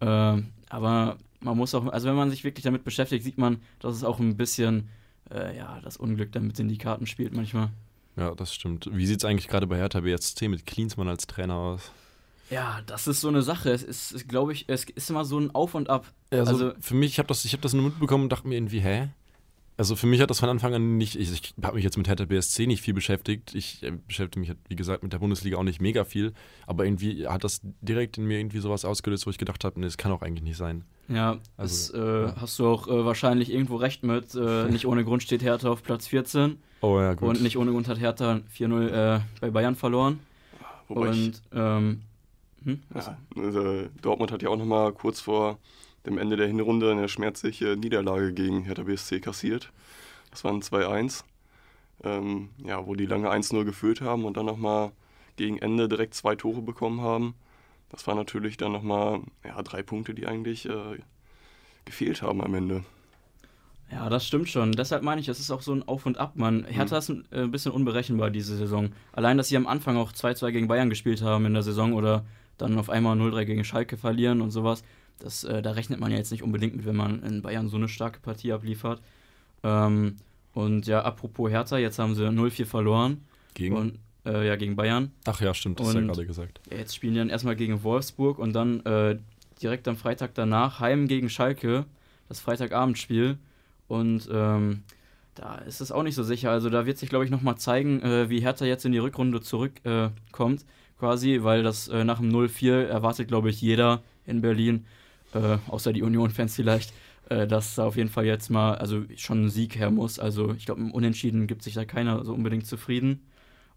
[0.00, 3.94] Ähm, aber man muss auch, also wenn man sich wirklich damit beschäftigt, sieht man, dass
[3.94, 4.88] es auch ein bisschen,
[5.30, 7.70] äh, ja, das Unglück damit in die Karten spielt manchmal.
[8.16, 8.88] Ja, das stimmt.
[8.92, 11.90] Wie sieht es eigentlich gerade bei Hertha BSC mit Klinsmann als Trainer aus?
[12.50, 13.70] Ja, das ist so eine Sache.
[13.70, 16.06] Es ist, glaube ich, es ist immer so ein Auf und Ab.
[16.30, 18.56] Also, Also- für mich, ich habe das, ich hab das nur mitbekommen und dachte mir
[18.56, 19.08] irgendwie, hä?
[19.78, 22.06] Also für mich hat das von Anfang an nicht, ich, ich habe mich jetzt mit
[22.06, 23.54] Hertha BSC nicht viel beschäftigt.
[23.54, 26.34] Ich äh, beschäftige mich, wie gesagt, mit der Bundesliga auch nicht mega viel.
[26.66, 29.86] Aber irgendwie hat das direkt in mir irgendwie sowas ausgelöst, wo ich gedacht habe, nee,
[29.86, 30.84] das kann auch eigentlich nicht sein.
[31.14, 32.34] Ja, Also, das äh, ja.
[32.40, 34.34] hast du auch äh, wahrscheinlich irgendwo recht mit.
[34.34, 37.28] Äh, nicht ohne Grund steht Hertha auf Platz 14 Oh ja, gut.
[37.28, 40.20] und nicht ohne Grund hat Hertha 4-0 äh, bei Bayern verloren.
[40.88, 42.02] Wobei ich, und ähm,
[42.64, 42.82] hm?
[42.94, 45.58] ja, also Dortmund hat ja auch nochmal kurz vor
[46.06, 49.70] dem Ende der Hinrunde eine schmerzliche Niederlage gegen Hertha BSC kassiert.
[50.30, 51.22] Das waren 2-1,
[52.04, 54.90] ähm, ja, wo die lange 1-0 geführt haben und dann nochmal
[55.36, 57.34] gegen Ende direkt zwei Tore bekommen haben.
[57.92, 60.98] Das waren natürlich dann nochmal ja, drei Punkte, die eigentlich äh,
[61.84, 62.84] gefehlt haben am Ende.
[63.90, 64.72] Ja, das stimmt schon.
[64.72, 66.32] Deshalb meine ich, es ist auch so ein Auf und Ab.
[66.34, 68.90] Man, Hertha ist ein äh, bisschen unberechenbar diese Saison.
[69.12, 72.24] Allein, dass sie am Anfang auch 2-2 gegen Bayern gespielt haben in der Saison oder
[72.56, 74.82] dann auf einmal 0-3 gegen Schalke verlieren und sowas.
[75.18, 77.76] Das, äh, da rechnet man ja jetzt nicht unbedingt mit, wenn man in Bayern so
[77.76, 79.02] eine starke Partie abliefert.
[79.62, 80.16] Ähm,
[80.54, 83.24] und ja, apropos Hertha, jetzt haben sie 0-4 verloren.
[83.52, 83.76] Gegen?
[83.76, 85.10] Und, äh, ja, gegen Bayern.
[85.26, 86.60] Ach ja, stimmt, das ist ja Und- gerade gesagt.
[86.70, 89.18] Ja, Jetzt spielen die dann erstmal gegen Wolfsburg und dann äh,
[89.62, 91.86] direkt am Freitag danach heim gegen Schalke,
[92.28, 93.38] das Freitagabendspiel.
[93.88, 94.82] Und ähm,
[95.34, 96.50] da ist es auch nicht so sicher.
[96.50, 99.40] Also da wird sich, glaube ich, nochmal zeigen, äh, wie Hertha jetzt in die Rückrunde
[99.40, 100.64] zurückkommt, äh,
[100.98, 104.84] quasi, weil das äh, nach dem 0-4 erwartet, glaube ich, jeder in Berlin,
[105.34, 106.92] äh, außer die Union-Fans vielleicht,
[107.28, 110.18] dass da auf jeden Fall jetzt mal, also schon ein Sieg her muss.
[110.18, 113.20] Also ich glaube, im Unentschieden gibt sich da keiner so unbedingt zufrieden.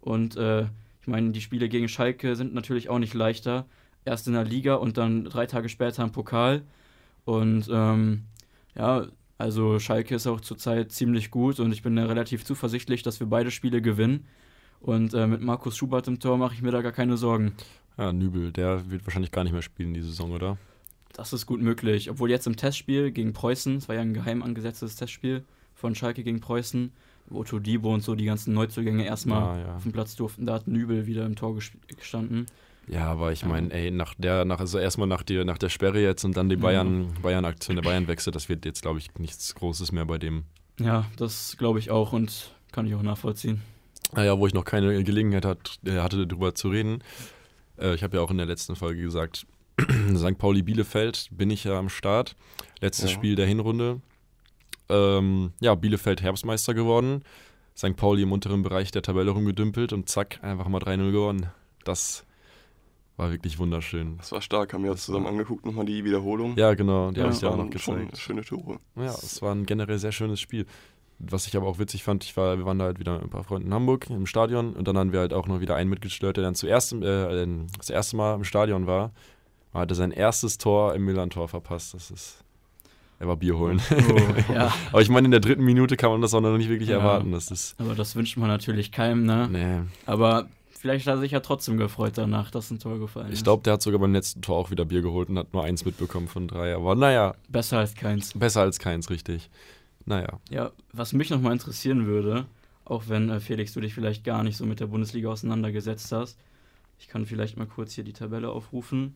[0.06, 0.68] Und äh,
[1.02, 3.66] ich meine, die Spiele gegen Schalke sind natürlich auch nicht leichter.
[4.06, 6.62] Erst in der Liga und dann drei Tage später im Pokal.
[7.26, 8.26] Und ähm,
[8.76, 9.08] ja,
[9.40, 13.26] also Schalke ist auch zurzeit ziemlich gut und ich bin da relativ zuversichtlich, dass wir
[13.26, 14.28] beide Spiele gewinnen.
[14.80, 17.54] Und äh, mit Markus Schubert im Tor mache ich mir da gar keine Sorgen.
[17.98, 20.58] Ja, Nübel, der wird wahrscheinlich gar nicht mehr spielen die Saison, oder?
[21.14, 22.12] Das ist gut möglich.
[22.12, 26.24] Obwohl jetzt im Testspiel gegen Preußen, es war ja ein geheim angesetztes Testspiel von Schalke
[26.24, 26.92] gegen Preußen,
[27.32, 29.76] Otto Dibo und so die ganzen Neuzugänge erstmal Ah, ja.
[29.76, 30.46] auf dem Platz durften.
[30.46, 31.56] Da hat Nübel wieder im Tor
[31.88, 32.46] gestanden.
[32.88, 36.00] Ja, aber ich meine, ey, nach der, nach, also erstmal nach der, nach der Sperre
[36.02, 36.56] jetzt und dann die.
[36.56, 40.44] Bayern, Bayern-Aktion, der Bayern-Wechsel, das wird jetzt, glaube ich, nichts Großes mehr bei dem.
[40.80, 43.62] Ja, das glaube ich auch und kann ich auch nachvollziehen.
[44.14, 47.00] Naja, wo ich noch keine Gelegenheit hat, äh, hatte, darüber zu reden.
[47.80, 49.48] Äh, ich habe ja auch in der letzten Folge gesagt,
[50.16, 50.38] St.
[50.38, 52.36] Pauli Bielefeld bin ich ja am Start.
[52.82, 53.16] Letztes Ja.
[53.18, 54.00] Spiel der Hinrunde.
[54.90, 57.24] Ähm, ja, Bielefeld Herbstmeister geworden.
[57.78, 57.96] St.
[57.96, 61.48] Pauli im unteren Bereich der Tabelle rumgedümpelt und zack, einfach mal 3-0 gewonnen.
[61.84, 62.26] Das
[63.18, 64.18] war wirklich wunderschön.
[64.18, 66.56] Das war stark, haben wir uns zusammen angeguckt, nochmal die Wiederholung.
[66.58, 68.18] Ja, genau, die Ja, habe ich dir auch noch gezeigt.
[68.18, 68.80] schöne Tore.
[68.96, 70.66] Ja, es war ein generell sehr schönes Spiel.
[71.20, 73.30] Was ich aber auch witzig fand, ich war, wir waren da halt wieder mit ein
[73.30, 75.90] paar Freunden in Hamburg im Stadion und dann haben wir halt auch noch wieder einen
[75.90, 79.12] mitgestört, der dann zuerst äh, das erste Mal im Stadion war.
[79.74, 81.94] Er hatte sein erstes Tor im Milan-Tor verpasst.
[81.94, 82.45] Das ist.
[83.20, 83.82] Er war Bier holen.
[83.92, 86.70] Oh, ja, aber ich meine, in der dritten Minute kann man das auch noch nicht
[86.70, 86.98] wirklich Ja.
[86.98, 87.32] erwarten.
[87.32, 87.76] Das ist.
[87.80, 89.48] aber das wünscht man natürlich keinem, ne?
[89.50, 89.82] Nee.
[90.06, 93.38] Aber vielleicht hat er sich ja trotzdem gefreut danach, dass ein Tor gefallen ist.
[93.40, 95.64] Ich glaube, der hat sogar beim letzten Tor auch wieder Bier geholt und hat nur
[95.64, 96.76] eins mitbekommen von drei.
[96.76, 98.34] Aber naja, Besser als keins.
[98.34, 99.50] besser als keins, richtig.
[100.06, 100.40] Naja.
[100.50, 102.46] Ja, was mich nochmal interessieren würde,
[102.84, 106.38] auch wenn äh, Felix, du dich vielleicht gar nicht so mit der Bundesliga auseinandergesetzt hast,
[107.00, 109.16] ich kann vielleicht mal kurz hier die Tabelle aufrufen.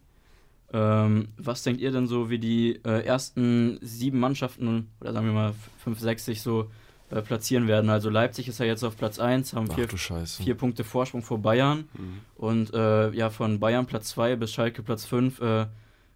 [0.71, 5.33] Ähm, was denkt ihr denn so, wie die äh, ersten sieben Mannschaften, oder sagen wir
[5.33, 5.53] mal
[5.83, 6.69] fünf, sechs, sich so
[7.09, 7.89] äh, platzieren werden?
[7.89, 9.87] Also Leipzig ist ja jetzt auf Platz 1, haben Ach vier,
[10.27, 11.89] vier Punkte Vorsprung vor Bayern.
[11.93, 12.19] Mhm.
[12.35, 15.65] Und äh, ja, von Bayern Platz 2 bis Schalke Platz 5 äh,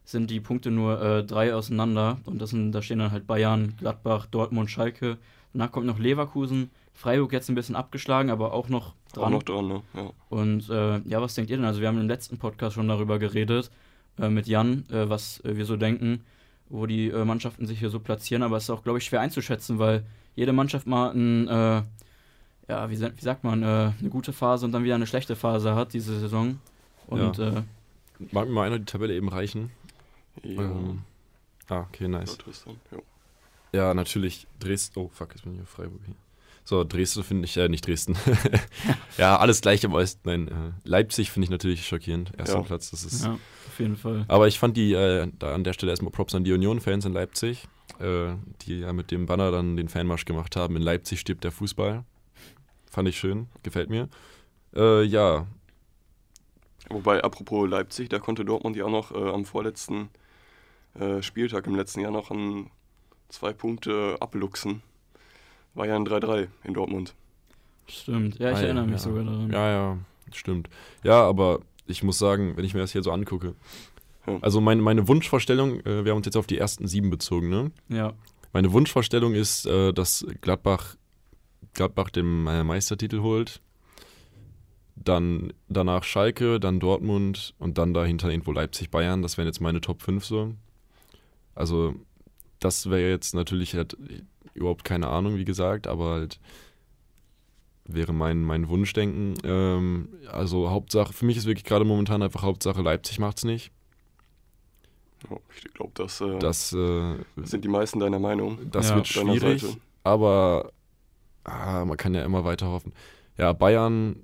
[0.05, 2.19] sind die Punkte nur äh, drei auseinander.
[2.25, 5.17] Und das sind, da stehen dann halt Bayern, Gladbach, Dortmund, Schalke.
[5.53, 6.69] Danach kommt noch Leverkusen.
[6.93, 9.31] Freiburg jetzt ein bisschen abgeschlagen, aber auch noch Auch dran.
[9.31, 9.81] noch dran, ne?
[9.95, 10.11] Ja.
[10.29, 11.65] Und äh, ja, was denkt ihr denn?
[11.65, 13.71] Also wir haben im letzten Podcast schon darüber geredet
[14.19, 16.23] äh, mit Jan, äh, was äh, wir so denken,
[16.69, 18.43] wo die äh, Mannschaften sich hier so platzieren.
[18.43, 20.03] Aber es ist auch, glaube ich, schwer einzuschätzen, weil
[20.35, 21.83] jede Mannschaft mal ein, äh,
[22.69, 23.65] ja, wie, wie sagt man, äh,
[23.99, 26.59] eine gute Phase und dann wieder eine schlechte Phase hat diese Saison.
[27.07, 27.49] Und Ja.
[27.59, 27.63] äh,
[28.31, 29.71] Mag mir mal einer die Tabelle eben reichen?
[30.43, 30.61] Ja.
[30.61, 31.01] Ähm,
[31.69, 32.37] ah, okay, nice.
[32.91, 32.97] Ja.
[33.73, 34.99] Ja, natürlich Dresden.
[34.99, 36.15] Oh, fuck, jetzt bin ich hier Freiburg hier.
[36.65, 38.15] So, Dresden finde ich, äh, nicht Dresden.
[39.17, 40.21] ja, alles gleich im Osten.
[40.23, 42.31] Nein, äh, Leipzig finde ich natürlich schockierend.
[42.37, 42.61] Erster Ja.
[42.61, 43.25] Platz, das ist.
[43.25, 44.25] ja, auf jeden Fall.
[44.29, 47.13] Aber ich fand die, äh, da an der Stelle erstmal Props an die Union-Fans in
[47.13, 47.67] Leipzig,
[47.99, 50.75] äh, die ja mit dem Banner dann den Fanmarsch gemacht haben.
[50.77, 52.05] In Leipzig stirbt der Fußball.
[52.89, 54.07] Fand ich schön, gefällt mir.
[54.75, 55.47] Äh, ja,
[56.89, 60.09] Wobei, apropos Leipzig, da konnte Dortmund ja auch noch äh, am vorletzten
[60.99, 62.69] äh, Spieltag im letzten Jahr noch an
[63.29, 64.81] zwei Punkte abluchsen.
[65.73, 67.13] War ja ein 3-3 in Dortmund.
[67.87, 68.39] Stimmt.
[68.39, 68.99] Ja, ich Ah, ja, erinnere mich ja.
[68.99, 69.51] sogar daran.
[69.51, 69.97] Ja, ja,
[70.31, 70.69] stimmt.
[71.03, 73.55] Ja, aber ich muss sagen, wenn ich mir das hier so angucke,
[74.27, 74.37] Ja.
[74.41, 77.71] also meine, meine Wunschvorstellung, äh, wir haben uns jetzt auf die ersten sieben bezogen, ne?
[77.89, 78.13] Ja,
[78.53, 80.95] Meine Wunschvorstellung ist, äh, dass Gladbach,
[81.73, 83.61] Gladbach den äh, Meistertitel holt,
[84.95, 89.23] dann danach Schalke, dann Dortmund und dann dahinter irgendwo Leipzig, Bayern.
[89.23, 90.53] Das wären jetzt meine Top 5 so.
[91.55, 91.95] Also
[92.59, 93.97] das wäre jetzt natürlich halt
[94.53, 96.39] überhaupt keine Ahnung, wie gesagt, aber halt
[97.85, 99.35] wäre mein, mein Wunschdenken.
[99.43, 103.71] Ähm, also Hauptsache, für mich ist wirklich gerade momentan einfach Hauptsache Leipzig macht's nicht.
[105.29, 108.57] Ja, ich glaube, das, äh, Das, äh, sind die meisten deiner Meinung.
[108.71, 109.63] das Ja, wird schwierig,
[110.03, 110.71] aber
[111.43, 112.93] ah, man kann ja immer weiter hoffen.
[113.37, 114.15] Ja, Bayern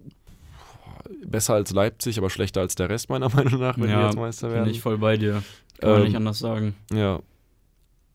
[1.25, 4.15] besser als Leipzig, aber schlechter als der Rest meiner Meinung nach, wenn die Ja, jetzt
[4.15, 4.69] Meister bin werden.
[4.69, 5.41] ich voll bei dir.
[5.79, 6.75] Kann man Ähm, nicht anders sagen.
[6.93, 7.19] Ja.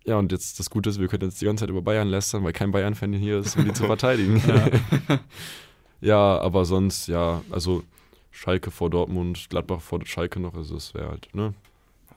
[0.05, 2.45] Ja, und jetzt das Gute ist, wir können jetzt die ganze Zeit über Bayern lästern,
[2.45, 4.43] weil kein Bayern-Fan hier ist, um die zu verteidigen.
[4.47, 5.19] Ja.
[6.01, 7.83] ja, aber sonst, ja, also
[8.31, 11.55] Schalke vor Dortmund, Gladbach vor Schalke noch, also es wäre halt, ne?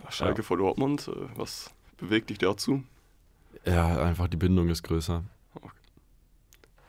[0.09, 0.43] Schalke Ja.
[0.43, 2.83] vor Dortmund, äh, was bewegt dich dazu?
[3.65, 5.23] Ja, einfach die Bindung ist größer.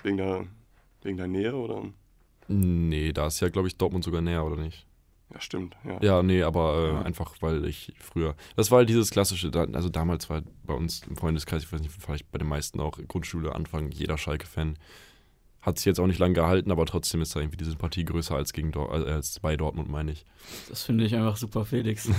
[0.03, 0.47] Wegen der,
[1.03, 1.83] wegen der Nähe oder?
[2.49, 4.85] Nee, da ist ja, glaube ich, Dortmund sogar näher, oder nicht?
[5.33, 5.77] Ja, stimmt.
[5.85, 5.99] Ja.
[6.01, 7.03] Ja, nee, aber äh, Ja.
[7.03, 8.35] einfach, weil ich früher.
[8.57, 11.93] Das war halt dieses klassische, also damals war bei uns im Freundeskreis, ich weiß nicht,
[11.99, 14.79] vielleicht bei den meisten auch Grundschule, Anfang, jeder Schalke-Fan.
[15.61, 18.35] Hat sich jetzt auch nicht lange gehalten, aber trotzdem ist da irgendwie die Sympathie größer
[18.35, 20.25] als, gegen Dor äh, als bei Dortmund, meine ich.
[20.69, 22.09] Das finde ich einfach super, Felix.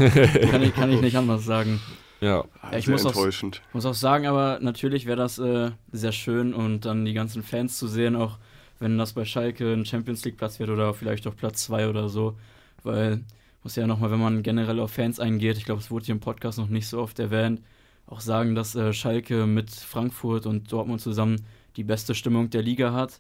[0.52, 1.80] kann, ich, kann ich nicht anders sagen.
[2.22, 3.62] Ja, Ja, ich sehr muss auch- enttäuschend.
[3.69, 7.41] Ich muss auch sagen, aber natürlich wäre das äh, sehr schön und dann die ganzen
[7.41, 8.38] Fans zu sehen, auch
[8.78, 12.08] wenn das bei Schalke ein Champions League Platz wird oder vielleicht auch Platz 2 oder
[12.10, 12.38] so.
[12.84, 13.24] Weil,
[13.63, 16.22] muss ja nochmal, wenn man generell auf Fans eingeht, ich glaube, es wurde hier im
[16.22, 17.62] Podcast noch nicht so oft erwähnt,
[18.08, 22.94] auch sagen, dass äh, Schalke mit Frankfurt und Dortmund zusammen die beste Stimmung der Liga
[22.94, 23.20] hat.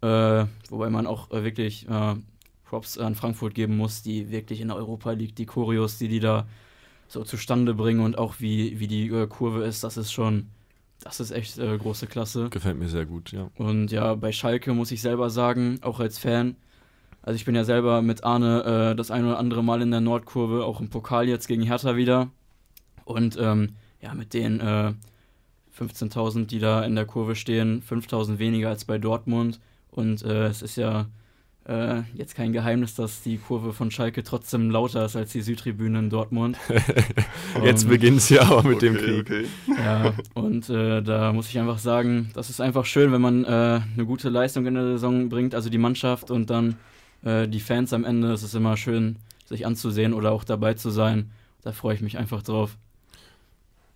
[0.00, 2.14] Äh, wobei man auch äh, wirklich äh,
[2.64, 6.20] Props an Frankfurt geben muss, die wirklich in der Europa League, die Choreos, die die
[6.20, 6.46] da
[7.08, 10.48] so zustande bringen und auch wie, wie die äh, Kurve ist, das ist schon,
[11.00, 12.48] das ist echt äh, große Klasse.
[12.50, 13.50] Gefällt mir sehr gut, ja.
[13.56, 16.56] Und ja, bei Schalke muss ich selber sagen, auch als Fan,
[17.24, 20.02] also ich bin ja selber mit Arne äh, das ein oder andere Mal in der
[20.02, 22.28] Nordkurve, auch im Pokal jetzt gegen Hertha wieder.
[23.06, 23.70] Und ähm,
[24.02, 24.92] ja, mit den äh,
[25.78, 29.58] 15.000, die da in der Kurve stehen, 5.000 weniger als bei Dortmund.
[29.90, 31.06] Und äh, es ist ja
[31.66, 36.00] äh, jetzt kein Geheimnis, dass die Kurve von Schalke trotzdem lauter ist als die Südtribüne
[36.00, 36.58] in Dortmund.
[37.64, 39.20] jetzt beginnt es ja aber mit okay, dem Krieg.
[39.20, 39.44] Okay.
[39.82, 43.48] Ja, und äh, da muss ich einfach sagen, das ist einfach schön, wenn man äh,
[43.48, 46.76] eine gute Leistung in der Saison bringt, also die Mannschaft und dann
[47.24, 48.32] äh, die Fans am Ende.
[48.32, 51.30] Es ist immer schön, sich anzusehen oder auch dabei zu sein.
[51.62, 52.76] Da freue ich mich einfach drauf.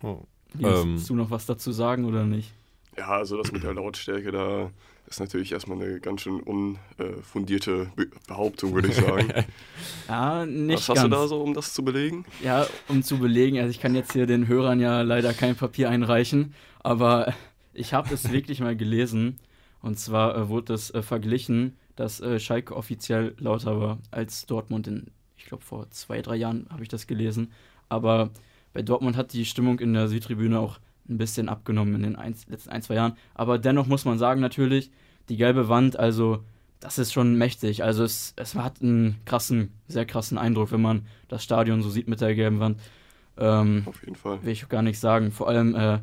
[0.03, 0.19] Oh.
[0.53, 1.03] Willst Ähm.
[1.07, 2.51] du noch was dazu sagen oder nicht?
[2.97, 4.71] Ja, also das mit der Lautstärke, da
[5.07, 9.31] ist natürlich erstmal eine ganz schön unfundierte Be Behauptung, würde ich sagen.
[10.07, 11.09] Ja, nicht Was hast ganz.
[11.09, 12.25] du da so, um das zu belegen?
[12.43, 15.89] Ja, um zu belegen, also ich kann jetzt hier den Hörern ja leider kein Papier
[15.89, 17.33] einreichen, aber
[17.73, 19.39] ich habe es wirklich mal gelesen.
[19.81, 24.87] Und zwar äh, wurde es äh, verglichen, dass äh, Schalke offiziell lauter war als Dortmund
[24.87, 27.51] in, ich glaube, vor zwei, drei Jahren habe ich das gelesen.
[27.89, 28.29] Aber
[28.71, 32.35] bei Dortmund hat die Stimmung in der Südtribüne auch ein bisschen abgenommen in den ein,
[32.47, 33.17] letzten ein, zwei Jahren.
[33.33, 34.91] Aber dennoch muss man sagen, natürlich,
[35.27, 36.41] die gelbe Wand, also
[36.79, 37.83] das ist schon mächtig.
[37.83, 42.07] Also es, es hat einen krassen, sehr krassen Eindruck, wenn man das Stadion so sieht
[42.07, 42.79] mit der gelben Wand.
[43.37, 44.41] Ähm, Auf jeden Fall.
[44.41, 45.31] will ich gar nicht sagen.
[45.31, 45.99] Vor allem, äh,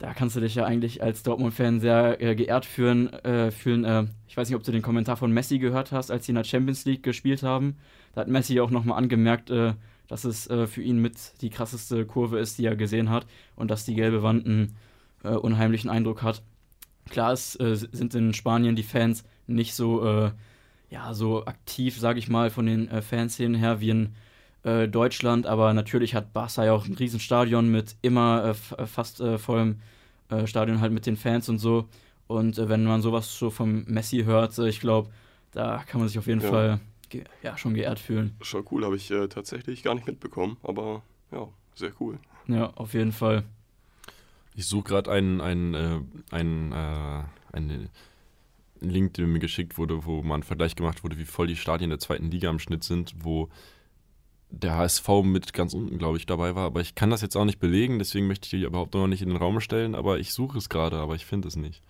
[0.00, 3.12] da kannst du dich ja eigentlich als Dortmund-Fan sehr äh, geehrt fühlen.
[3.12, 6.24] Äh, fühlen äh, ich weiß nicht, ob du den Kommentar von Messi gehört hast, als
[6.24, 7.76] sie in der Champions League gespielt haben.
[8.14, 9.74] Da hat Messi auch nochmal angemerkt, äh,
[10.08, 13.70] dass es äh, für ihn mit die krasseste Kurve ist, die er gesehen hat und
[13.70, 14.74] dass die gelbe Wand einen
[15.22, 16.42] äh, unheimlichen Eindruck hat.
[17.10, 20.32] Klar, äh, sind in Spanien die Fans nicht so,
[20.90, 24.14] ja, so aktiv, sage ich mal, von den äh, Fanszenen her wie in
[24.62, 29.20] äh, Deutschland, aber natürlich hat Barca ja auch ein Riesenstadion mit immer äh, äh, fast
[29.20, 29.80] äh, vollem
[30.28, 31.88] äh, Stadion halt mit den Fans und so.
[32.26, 35.10] Und äh, wenn man sowas so vom Messi hört, äh, ich glaube,
[35.52, 36.48] da kann man sich auf jeden Ja.
[36.48, 38.36] Fall ge ja, schon geehrt fühlen.
[38.42, 42.18] Schon cool, habe ich äh, tatsächlich gar nicht mitbekommen, aber ja, sehr cool.
[42.46, 43.44] Ja, auf jeden Fall.
[44.54, 47.88] Ich suche gerade einen, einen, äh, einen, äh, einen
[48.80, 51.90] Link, der mir geschickt wurde, wo mal ein Vergleich gemacht wurde, wie voll die Stadien
[51.90, 53.48] der zweiten Liga im Schnitt sind, wo
[54.50, 56.66] der HSV mit ganz unten, glaube ich, dabei war.
[56.66, 59.22] Aber ich kann das jetzt auch nicht belegen, deswegen möchte ich die überhaupt noch nicht
[59.22, 61.82] in den Raum stellen, aber ich suche es gerade, aber ich finde es nicht.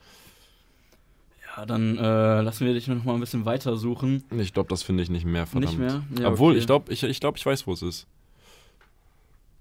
[1.57, 4.23] Ja, dann äh, lassen wir dich noch mal ein bisschen weiter suchen.
[4.39, 5.79] Ich glaube, das finde ich nicht mehr, verdammt.
[5.79, 6.03] Nicht mehr?
[6.21, 6.61] Ja, Obwohl, okay.
[6.61, 8.07] ich glaube, ich, ich, glaub, ich weiß, wo es ist.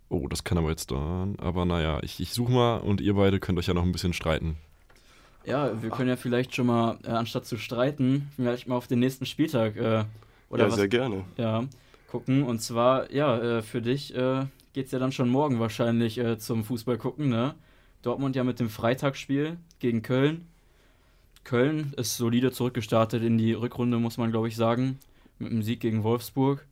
[0.09, 1.35] Oh, das kann aber jetzt dauern.
[1.39, 4.13] Aber naja, ich, ich suche mal und ihr beide könnt euch ja noch ein bisschen
[4.13, 4.57] streiten.
[5.45, 8.99] Ja, wir können ja vielleicht schon mal, äh, anstatt zu streiten, vielleicht mal auf den
[8.99, 10.05] nächsten Spieltag äh,
[10.49, 11.23] oder ja, was sehr gerne.
[11.37, 11.63] ja,
[12.09, 12.43] gucken.
[12.43, 16.37] Und zwar, ja, äh, für dich äh, geht es ja dann schon morgen wahrscheinlich äh,
[16.37, 17.55] zum Fußball gucken, ne?
[18.01, 20.47] Dortmund ja mit dem Freitagsspiel gegen Köln.
[21.43, 24.99] Köln ist solide zurückgestartet in die Rückrunde, muss man glaube ich sagen.
[25.37, 26.65] Mit einem Sieg gegen Wolfsburg.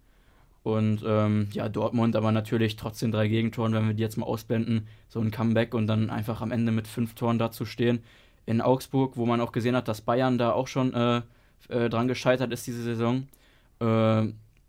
[0.63, 4.88] Und ähm, ja, Dortmund aber natürlich trotzdem drei Gegentoren, wenn wir die jetzt mal ausblenden,
[5.08, 8.04] so ein Comeback und dann einfach am Ende mit fünf Toren da zu stehen.
[8.45, 11.21] In Augsburg, wo man auch gesehen hat, dass Bayern da auch schon äh,
[11.69, 13.28] äh, dran gescheitert ist diese Saison,
[13.80, 14.28] äh,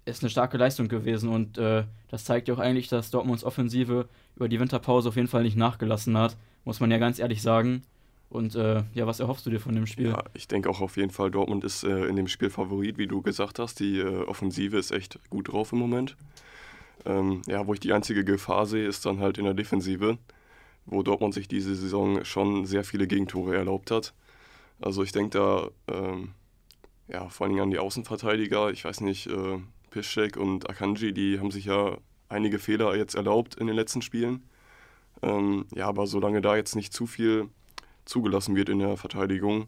[0.09, 4.09] ist eine starke Leistung gewesen und äh, das zeigt ja auch eigentlich, dass Dortmunds Offensive
[4.37, 7.83] über die Winterpause auf jeden Fall nicht nachgelassen hat, muss man ja ganz ehrlich sagen.
[8.31, 10.09] Und äh, ja, was erhoffst du dir von dem Spiel?
[10.09, 13.07] Ja, ich denke auch auf jeden Fall, Dortmund ist äh, in dem Spiel Favorit, wie
[13.07, 13.81] du gesagt hast.
[13.81, 16.17] Die äh, Offensive ist echt gut drauf im Moment.
[17.07, 20.19] Ähm, ja, wo ich die einzige Gefahr sehe, ist dann halt in der Defensive,
[20.85, 24.13] wo Dortmund sich diese Saison schon sehr viele Gegentore erlaubt hat.
[24.81, 26.35] Also ich denke da ähm,
[27.09, 28.71] ja, vor allen Dingen an die Außenverteidiger.
[28.71, 29.59] Ich weiß nicht, äh,
[29.91, 31.99] Piszczek und Akanji, die haben sich ja
[32.29, 34.45] einige Fehler jetzt erlaubt in den letzten Spielen.
[35.23, 37.49] Ähm, ja, aber solange da jetzt nicht zu viel
[38.05, 39.67] zugelassen wird in der Verteidigung,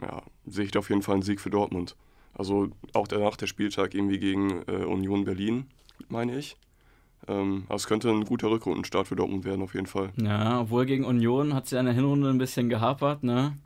[0.00, 1.96] ja, sehe ich da auf jeden Fall einen Sieg für Dortmund.
[2.34, 5.66] Also auch danach der Spieltag irgendwie gegen äh, Union Berlin,
[6.08, 6.56] meine ich.
[7.28, 10.10] Ähm, also es könnte ein guter Rückrundenstart für Dortmund werden, auf jeden Fall.
[10.16, 13.56] Ja, obwohl gegen Union hat es ja in der Hinrunde ein bisschen gehapert, ne?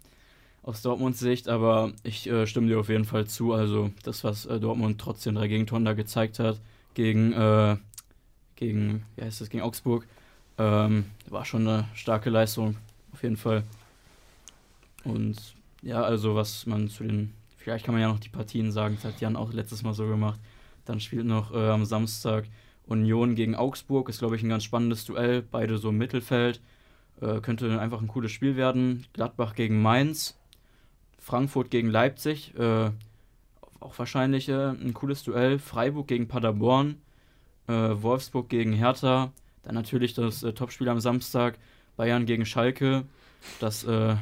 [0.69, 3.55] Aus Dortmunds Sicht, aber ich äh, stimme dir auf jeden Fall zu.
[3.55, 6.61] Also das, was äh, Dortmund trotzdem drei Gegentoren da gezeigt hat
[6.93, 7.79] gegen, äh,
[8.55, 10.07] gegen, wie heißt das, gegen Augsburg,
[10.59, 12.77] ähm, war schon eine starke Leistung,
[13.15, 13.63] auf jeden Fall.
[15.05, 15.39] Und
[15.81, 19.11] ja, also was man zu den, vielleicht kann man ja noch die Partien sagen, das
[19.11, 20.39] hat Jan auch letztes Mal so gemacht.
[20.85, 22.45] Dann spielt noch äh, am Samstag
[22.87, 26.61] Union gegen Augsburg, ist glaube ich ein ganz spannendes Duell, beide so im Mittelfeld.
[27.23, 29.07] Äh, könnte einfach ein cooles Spiel werden.
[29.15, 30.38] Gladbach gegen Mainz.
[31.33, 32.91] Frankfurt gegen Leipzig, äh,
[33.81, 35.59] auch wahrscheinlich äh, ein cooles Duell.
[35.59, 36.97] Freiburg gegen Paderborn,
[37.67, 39.31] äh, Wolfsburg gegen Hertha,
[39.63, 41.59] dann natürlich das äh, Topspiel am Samstag,
[41.99, 43.05] Bayern gegen Schalke,
[43.61, 44.17] das äh,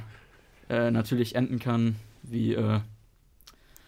[0.68, 2.56] äh, natürlich enden kann wie,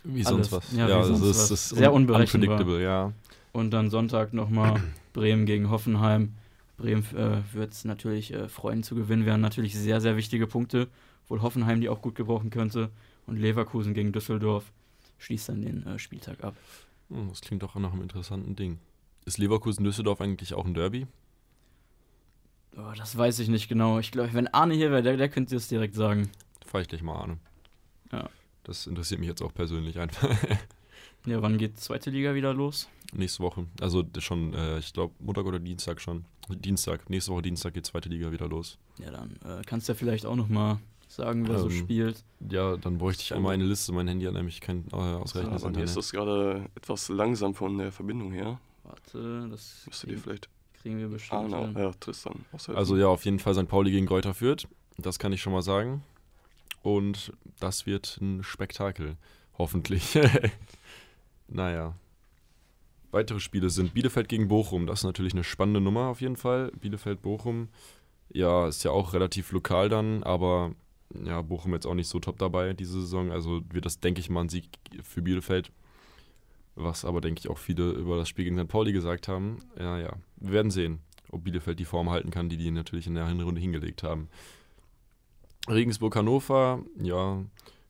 [0.05, 0.29] Wie Alles.
[0.29, 0.73] sonst was.
[0.77, 1.51] Ja, wie also sonst es was.
[1.51, 2.79] ist Sehr un- unberechenbar.
[2.79, 3.13] ja.
[3.53, 4.81] und dann Sonntag nochmal
[5.13, 6.35] Bremen gegen Hoffenheim.
[6.79, 10.89] Bremen äh, wird es natürlich äh, freuen zu gewinnen, wären natürlich sehr, sehr wichtige Punkte,
[11.25, 12.91] obwohl Hoffenheim die auch gut gebrauchen könnte.
[13.27, 14.73] Und Leverkusen gegen Düsseldorf
[15.19, 16.57] schließt dann den äh, Spieltag ab.
[17.11, 18.79] Hm, Das klingt doch nach einem interessanten Ding.
[19.27, 21.07] Ist Leverkusen-Düsseldorf eigentlich auch ein Derby?
[22.77, 23.99] Oh, das weiß ich nicht genau.
[23.99, 26.31] Ich glaube, wenn Arne hier wäre, der, der könnte es direkt sagen.
[26.65, 27.41] Fahr ich gleich mal an.
[28.13, 28.31] Ja.
[28.65, 30.31] Das interessiert mich jetzt auch persönlich einfach.
[31.27, 32.89] Ja, wann geht zweite Liga wieder los?
[33.13, 33.67] Nächste Woche.
[33.81, 36.25] Also schon, äh, ich glaube, Montag oder Dienstag schon.
[36.49, 37.09] Dienstag.
[37.11, 38.79] Nächste Woche Dienstag geht zweite Liga wieder los.
[38.99, 40.79] Ja, dann äh, kannst du ja vielleicht auch nochmal
[41.09, 42.25] sagen, wer so Ähm, spielt.
[42.51, 43.93] Ja, dann bräuchte ich einmal eine Liste.
[43.93, 45.97] Mein Handy hat nämlich kein äh, ausreichendes Aber mir ist Internet.
[45.97, 48.59] das gerade etwas langsam von der Verbindung her.
[48.85, 50.49] Warte, das Müsst ihr dir kriegen, vielleicht.
[50.81, 51.53] kriegen wir bestimmt.
[51.55, 52.45] Ah, na, ja, Tristan.
[52.75, 53.69] Also ja, auf jeden Fall St.
[53.69, 54.67] Pauli gegen Greuther Fürth.
[54.97, 56.03] Das kann ich schon mal sagen.
[56.83, 59.17] Und das wird ein Spektakel.
[59.59, 60.17] Hoffentlich.
[61.49, 61.95] naja.
[63.11, 64.87] Weitere Spiele sind Bielefeld gegen Bochum.
[64.87, 66.71] Das ist natürlich eine spannende Nummer auf jeden Fall.
[66.79, 67.69] Bielefeld-Bochum.
[68.31, 70.73] Ja, ist ja auch relativ lokal dann, aber
[71.25, 73.33] ja, Bochum jetzt auch nicht so top dabei diese Saison.
[73.33, 74.69] Also wird das, denke ich mal, ein Sieg
[75.03, 75.73] für Bielefeld.
[76.75, 78.69] Was aber, denke ich, auch viele über das Spiel gegen St.
[78.69, 79.59] Pauli gesagt haben.
[79.79, 80.13] Ja, ja.
[80.37, 83.61] Wir werden sehen ob Bielefeld die Form halten kann, die die natürlich in der Hinrunde
[83.61, 84.29] hingelegt haben.
[85.69, 87.45] Regensburg-Hannover, ja,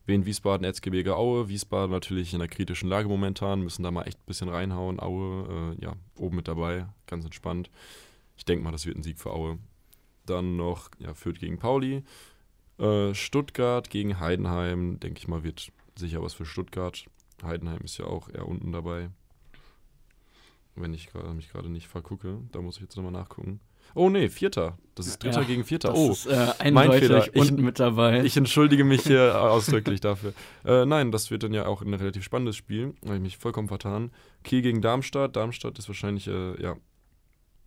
[0.09, 1.47] Wien, Wiesbaden, Erzgebirge, Aue.
[1.49, 4.99] Wiesbaden natürlich in einer kritischen Lage momentan, müssen da mal echt ein bisschen reinhauen.
[4.99, 7.69] Aue, äh, ja, oben mit dabei, ganz entspannt.
[8.35, 9.59] Ich denke mal, das wird ein Sieg für Aue.
[10.25, 12.03] Dann noch, ja, Fürth gegen Pauli.
[12.79, 17.05] Äh, Stuttgart gegen Heidenheim, denke ich mal, wird sicher was für Stuttgart.
[17.43, 19.11] Heidenheim ist ja auch eher unten dabei.
[20.75, 23.59] Wenn ich grad, mich gerade nicht vergucke, da muss ich jetzt nochmal nachgucken.
[23.95, 24.77] Oh nee, Vierter.
[24.95, 25.89] Das ist Dritter Ja, gegen Vierter.
[25.89, 27.25] Das Oh, ist äh, mein Fehler.
[27.33, 28.23] Ich- mit dabei.
[28.23, 30.33] ich entschuldige mich hier ausdrücklich dafür.
[30.65, 32.93] Äh, nein, das wird dann ja auch ein relativ spannendes Spiel.
[33.01, 34.11] Da habe ich mich vollkommen vertan.
[34.43, 35.35] Kiel gegen Darmstadt.
[35.35, 36.75] Darmstadt ist wahrscheinlich, äh, ja,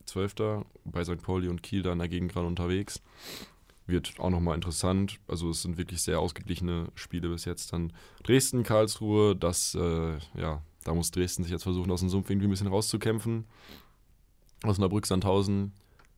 [0.05, 0.65] Zwölfter.
[0.85, 1.23] Bei St.
[1.23, 3.01] Pauli und Kiel da in der Gegend gerade unterwegs.
[3.87, 5.19] Wird auch nochmal interessant.
[5.27, 7.73] Also es sind wirklich sehr ausgeglichene Spiele bis jetzt.
[7.73, 7.93] Dann
[8.25, 9.35] Dresden, Karlsruhe.
[9.37, 12.67] Das, äh, ja, da muss Dresden sich jetzt versuchen, aus dem Sumpf irgendwie ein bisschen
[12.69, 13.45] rauszukämpfen.
[14.65, 15.73] Osnabrück, Sandhausen.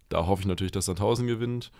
[0.08, 1.70] Da hoffe ich natürlich, dass Sandhausen gewinnt.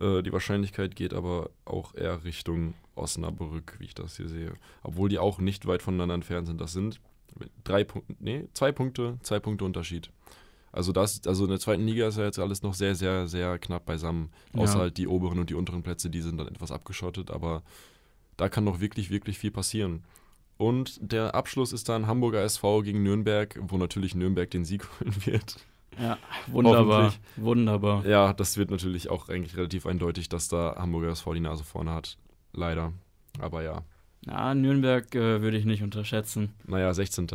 [0.00, 4.52] Äh, die Wahrscheinlichkeit geht aber auch eher Richtung Osnabrück, wie ich das hier sehe.
[4.82, 6.60] Obwohl die auch nicht weit voneinander entfernt sind.
[6.60, 7.00] Das sind
[7.64, 10.10] drei Punkte, nee, zwei Punkte, zwei Punkte Unterschied.
[10.70, 13.58] Also das, also in der zweiten Liga ist ja jetzt alles noch sehr, sehr, sehr
[13.58, 14.30] knapp beisammen.
[14.52, 14.80] Außer Ja.
[14.80, 17.62] halt die oberen und die unteren Plätze, die sind dann etwas abgeschottet, aber
[18.36, 20.04] da kann noch wirklich, wirklich viel passieren.
[20.58, 25.14] Und der Abschluss ist dann Hamburger SV gegen Nürnberg, wo natürlich Nürnberg den Sieg holen
[25.24, 25.56] wird.
[26.00, 27.12] Ja, wunderbar.
[27.36, 28.06] Wunderbar.
[28.06, 31.92] Ja, das wird natürlich auch eigentlich relativ eindeutig, dass da Hamburger SV die Nase vorne
[31.92, 32.16] hat.
[32.52, 32.92] Leider.
[33.40, 33.82] Aber ja.
[34.26, 36.52] Ja, Nürnberg äh, würde ich nicht unterschätzen.
[36.66, 37.28] Naja, 16.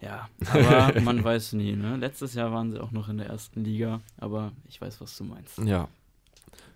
[0.00, 1.74] Ja, aber man weiß nie.
[1.76, 1.96] Ne?
[1.96, 5.24] Letztes Jahr waren sie auch noch in der ersten Liga, aber ich weiß, was du
[5.24, 5.58] meinst.
[5.58, 5.88] Ja.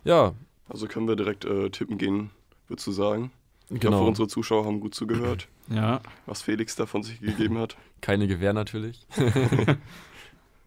[0.04, 0.32] Ja,
[0.68, 2.30] Also können wir direkt äh, tippen gehen,
[2.68, 3.30] würdest du sagen?
[3.66, 4.06] Ich hoffe, genau.
[4.06, 7.76] unsere Zuschauer haben gut zugehört, Ja, was Felix da von sich gegeben hat.
[8.00, 9.06] Keine Gewehr natürlich.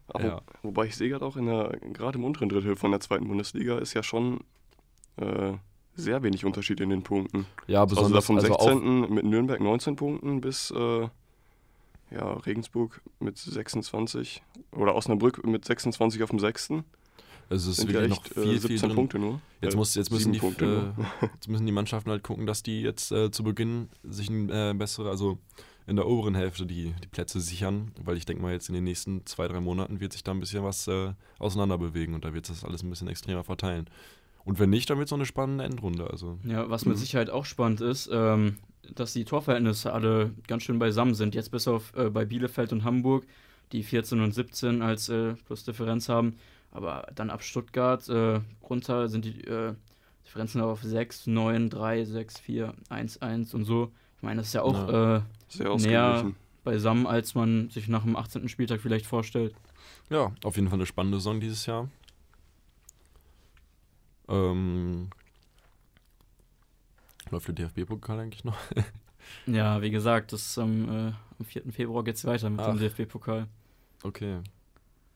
[0.08, 0.42] Aber Ja.
[0.62, 3.78] Wobei ich sehe gerade auch in der, gerade im unteren Drittel von der zweiten Bundesliga
[3.78, 4.40] ist ja schon
[5.16, 5.52] äh,
[5.96, 7.46] sehr wenig Unterschied in den Punkten.
[7.66, 9.12] Ja, Also besonders vom also auch, 16.
[9.14, 11.08] mit Nürnberg 19 Punkten bis äh,
[12.10, 16.70] ja, Regensburg mit 26 oder Osnabrück mit 26 auf dem 6.
[17.50, 18.94] es ist sind ja wirklich echt noch viel, äh, 17 viel.
[18.94, 19.40] Punkte nur.
[19.60, 22.62] Jetzt, Äh, muss, jetzt, müssen die, Punkte äh, jetzt müssen die Mannschaften halt gucken, dass
[22.62, 25.38] die jetzt äh, zu Beginn sich ein äh, bessere, also
[25.86, 28.84] in der oberen Hälfte die, die Plätze sichern, weil ich denke mal, jetzt in den
[28.84, 32.32] nächsten zwei, drei Monaten wird sich da ein bisschen was äh, auseinander bewegen und da
[32.32, 33.88] wird das alles ein bisschen extremer verteilen.
[34.44, 36.08] Und wenn nicht, dann wird es so eine spannende Endrunde.
[36.10, 37.00] Also ja was mit Mhm.
[37.00, 38.56] Sicherheit auch spannend ist, ähm,
[38.94, 41.34] dass die Torverhältnisse alle ganz schön beisammen sind.
[41.34, 43.26] Jetzt bis auf äh, bei Bielefeld und Hamburg,
[43.72, 46.36] die 14 und 17 als äh, Plusdifferenz haben.
[46.70, 49.74] Aber dann ab Stuttgart äh, runter sind die äh,
[50.26, 53.92] Differenzen auf 6, 9, 3, 6, 4, 1, 1 und so.
[54.16, 55.20] Ich meine, das ist ja auch Äh,
[55.54, 56.36] Sehr ausgeglichen.
[56.62, 58.48] beisammen, als man sich nach dem 18.
[58.48, 59.54] Spieltag vielleicht vorstellt.
[60.10, 61.88] ja, auf jeden Fall eine spannende Saison dieses Jahr.
[64.28, 65.10] Ähm,
[67.30, 68.56] läuft der DFB-Pokal eigentlich noch?
[69.46, 71.72] Ja, wie gesagt, das am, äh, am 4.
[71.72, 72.66] Februar geht es weiter mit Ach.
[72.66, 73.46] dem DFB-Pokal.
[74.02, 74.40] Okay.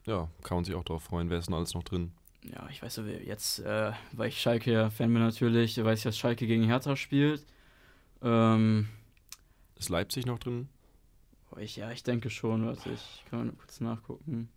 [0.07, 1.29] Ja, kann man sich auch darauf freuen.
[1.29, 2.13] Wer ist denn alles noch drin?
[2.43, 6.17] Ja, ich weiß jetzt, äh, weil ich Schalke ja Fan bin natürlich, weiß ich, dass
[6.17, 7.45] Schalke gegen Hertha spielt.
[8.23, 8.89] Ähm,
[9.79, 10.69] Ist Leipzig noch drin?
[11.61, 12.67] ich, ja, ich denke schon.
[12.67, 14.49] Warte, ich kann mal kurz nachgucken.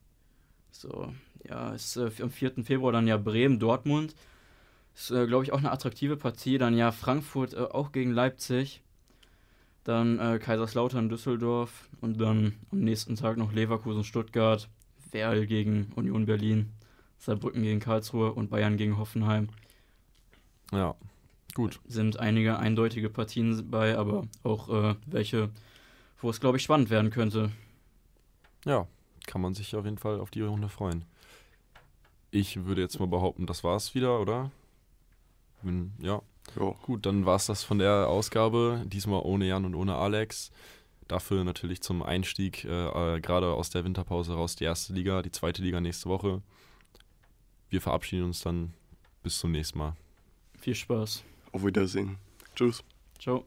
[0.72, 1.14] So,
[1.48, 2.64] ja, ist äh, am 4.
[2.64, 4.16] Februar dann ja Bremen, Dortmund.
[4.96, 6.58] Ist, äh, glaube ich, auch eine attraktive Partie.
[6.58, 8.82] Dann ja Frankfurt äh, auch gegen Leipzig.
[9.84, 11.90] Dann äh, Kaiserslautern, Düsseldorf.
[12.02, 14.70] Und dann am nächsten Tag noch Leverkusen, Stuttgart.
[15.12, 16.72] Werl gegen Union Berlin.
[17.20, 19.50] Saarbrücken gegen Karlsruhe und Bayern gegen Hoffenheim.
[20.72, 20.96] Ja,
[21.54, 21.80] gut.
[21.86, 25.49] Sind einige eindeutige Partien bei, aber auch äh, welche,
[26.20, 27.52] wo es, glaube ich, spannend werden könnte.
[28.66, 28.88] Ja,
[29.28, 31.06] kann man sich auf jeden Fall auf die Runde freuen.
[32.32, 34.52] Ich würde jetzt mal behaupten, das war's wieder, oder?
[35.62, 36.22] Wenn, ja,
[36.60, 38.84] Ja, gut, dann war's das von der Ausgabe.
[38.86, 40.52] Diesmal ohne Jan und ohne Alex.
[41.08, 45.32] Dafür natürlich zum Einstieg, äh, äh, gerade aus der Winterpause raus, die erste Liga, die
[45.32, 46.41] zweite Liga nächste Woche.
[47.70, 48.74] Wir verabschieden uns dann
[49.24, 49.95] bis zum nächsten Mal.
[50.58, 51.24] Viel Spaß.
[51.52, 52.18] Auf Wiedersehen.
[52.56, 52.84] Tschüss.
[53.20, 53.45] Ciao.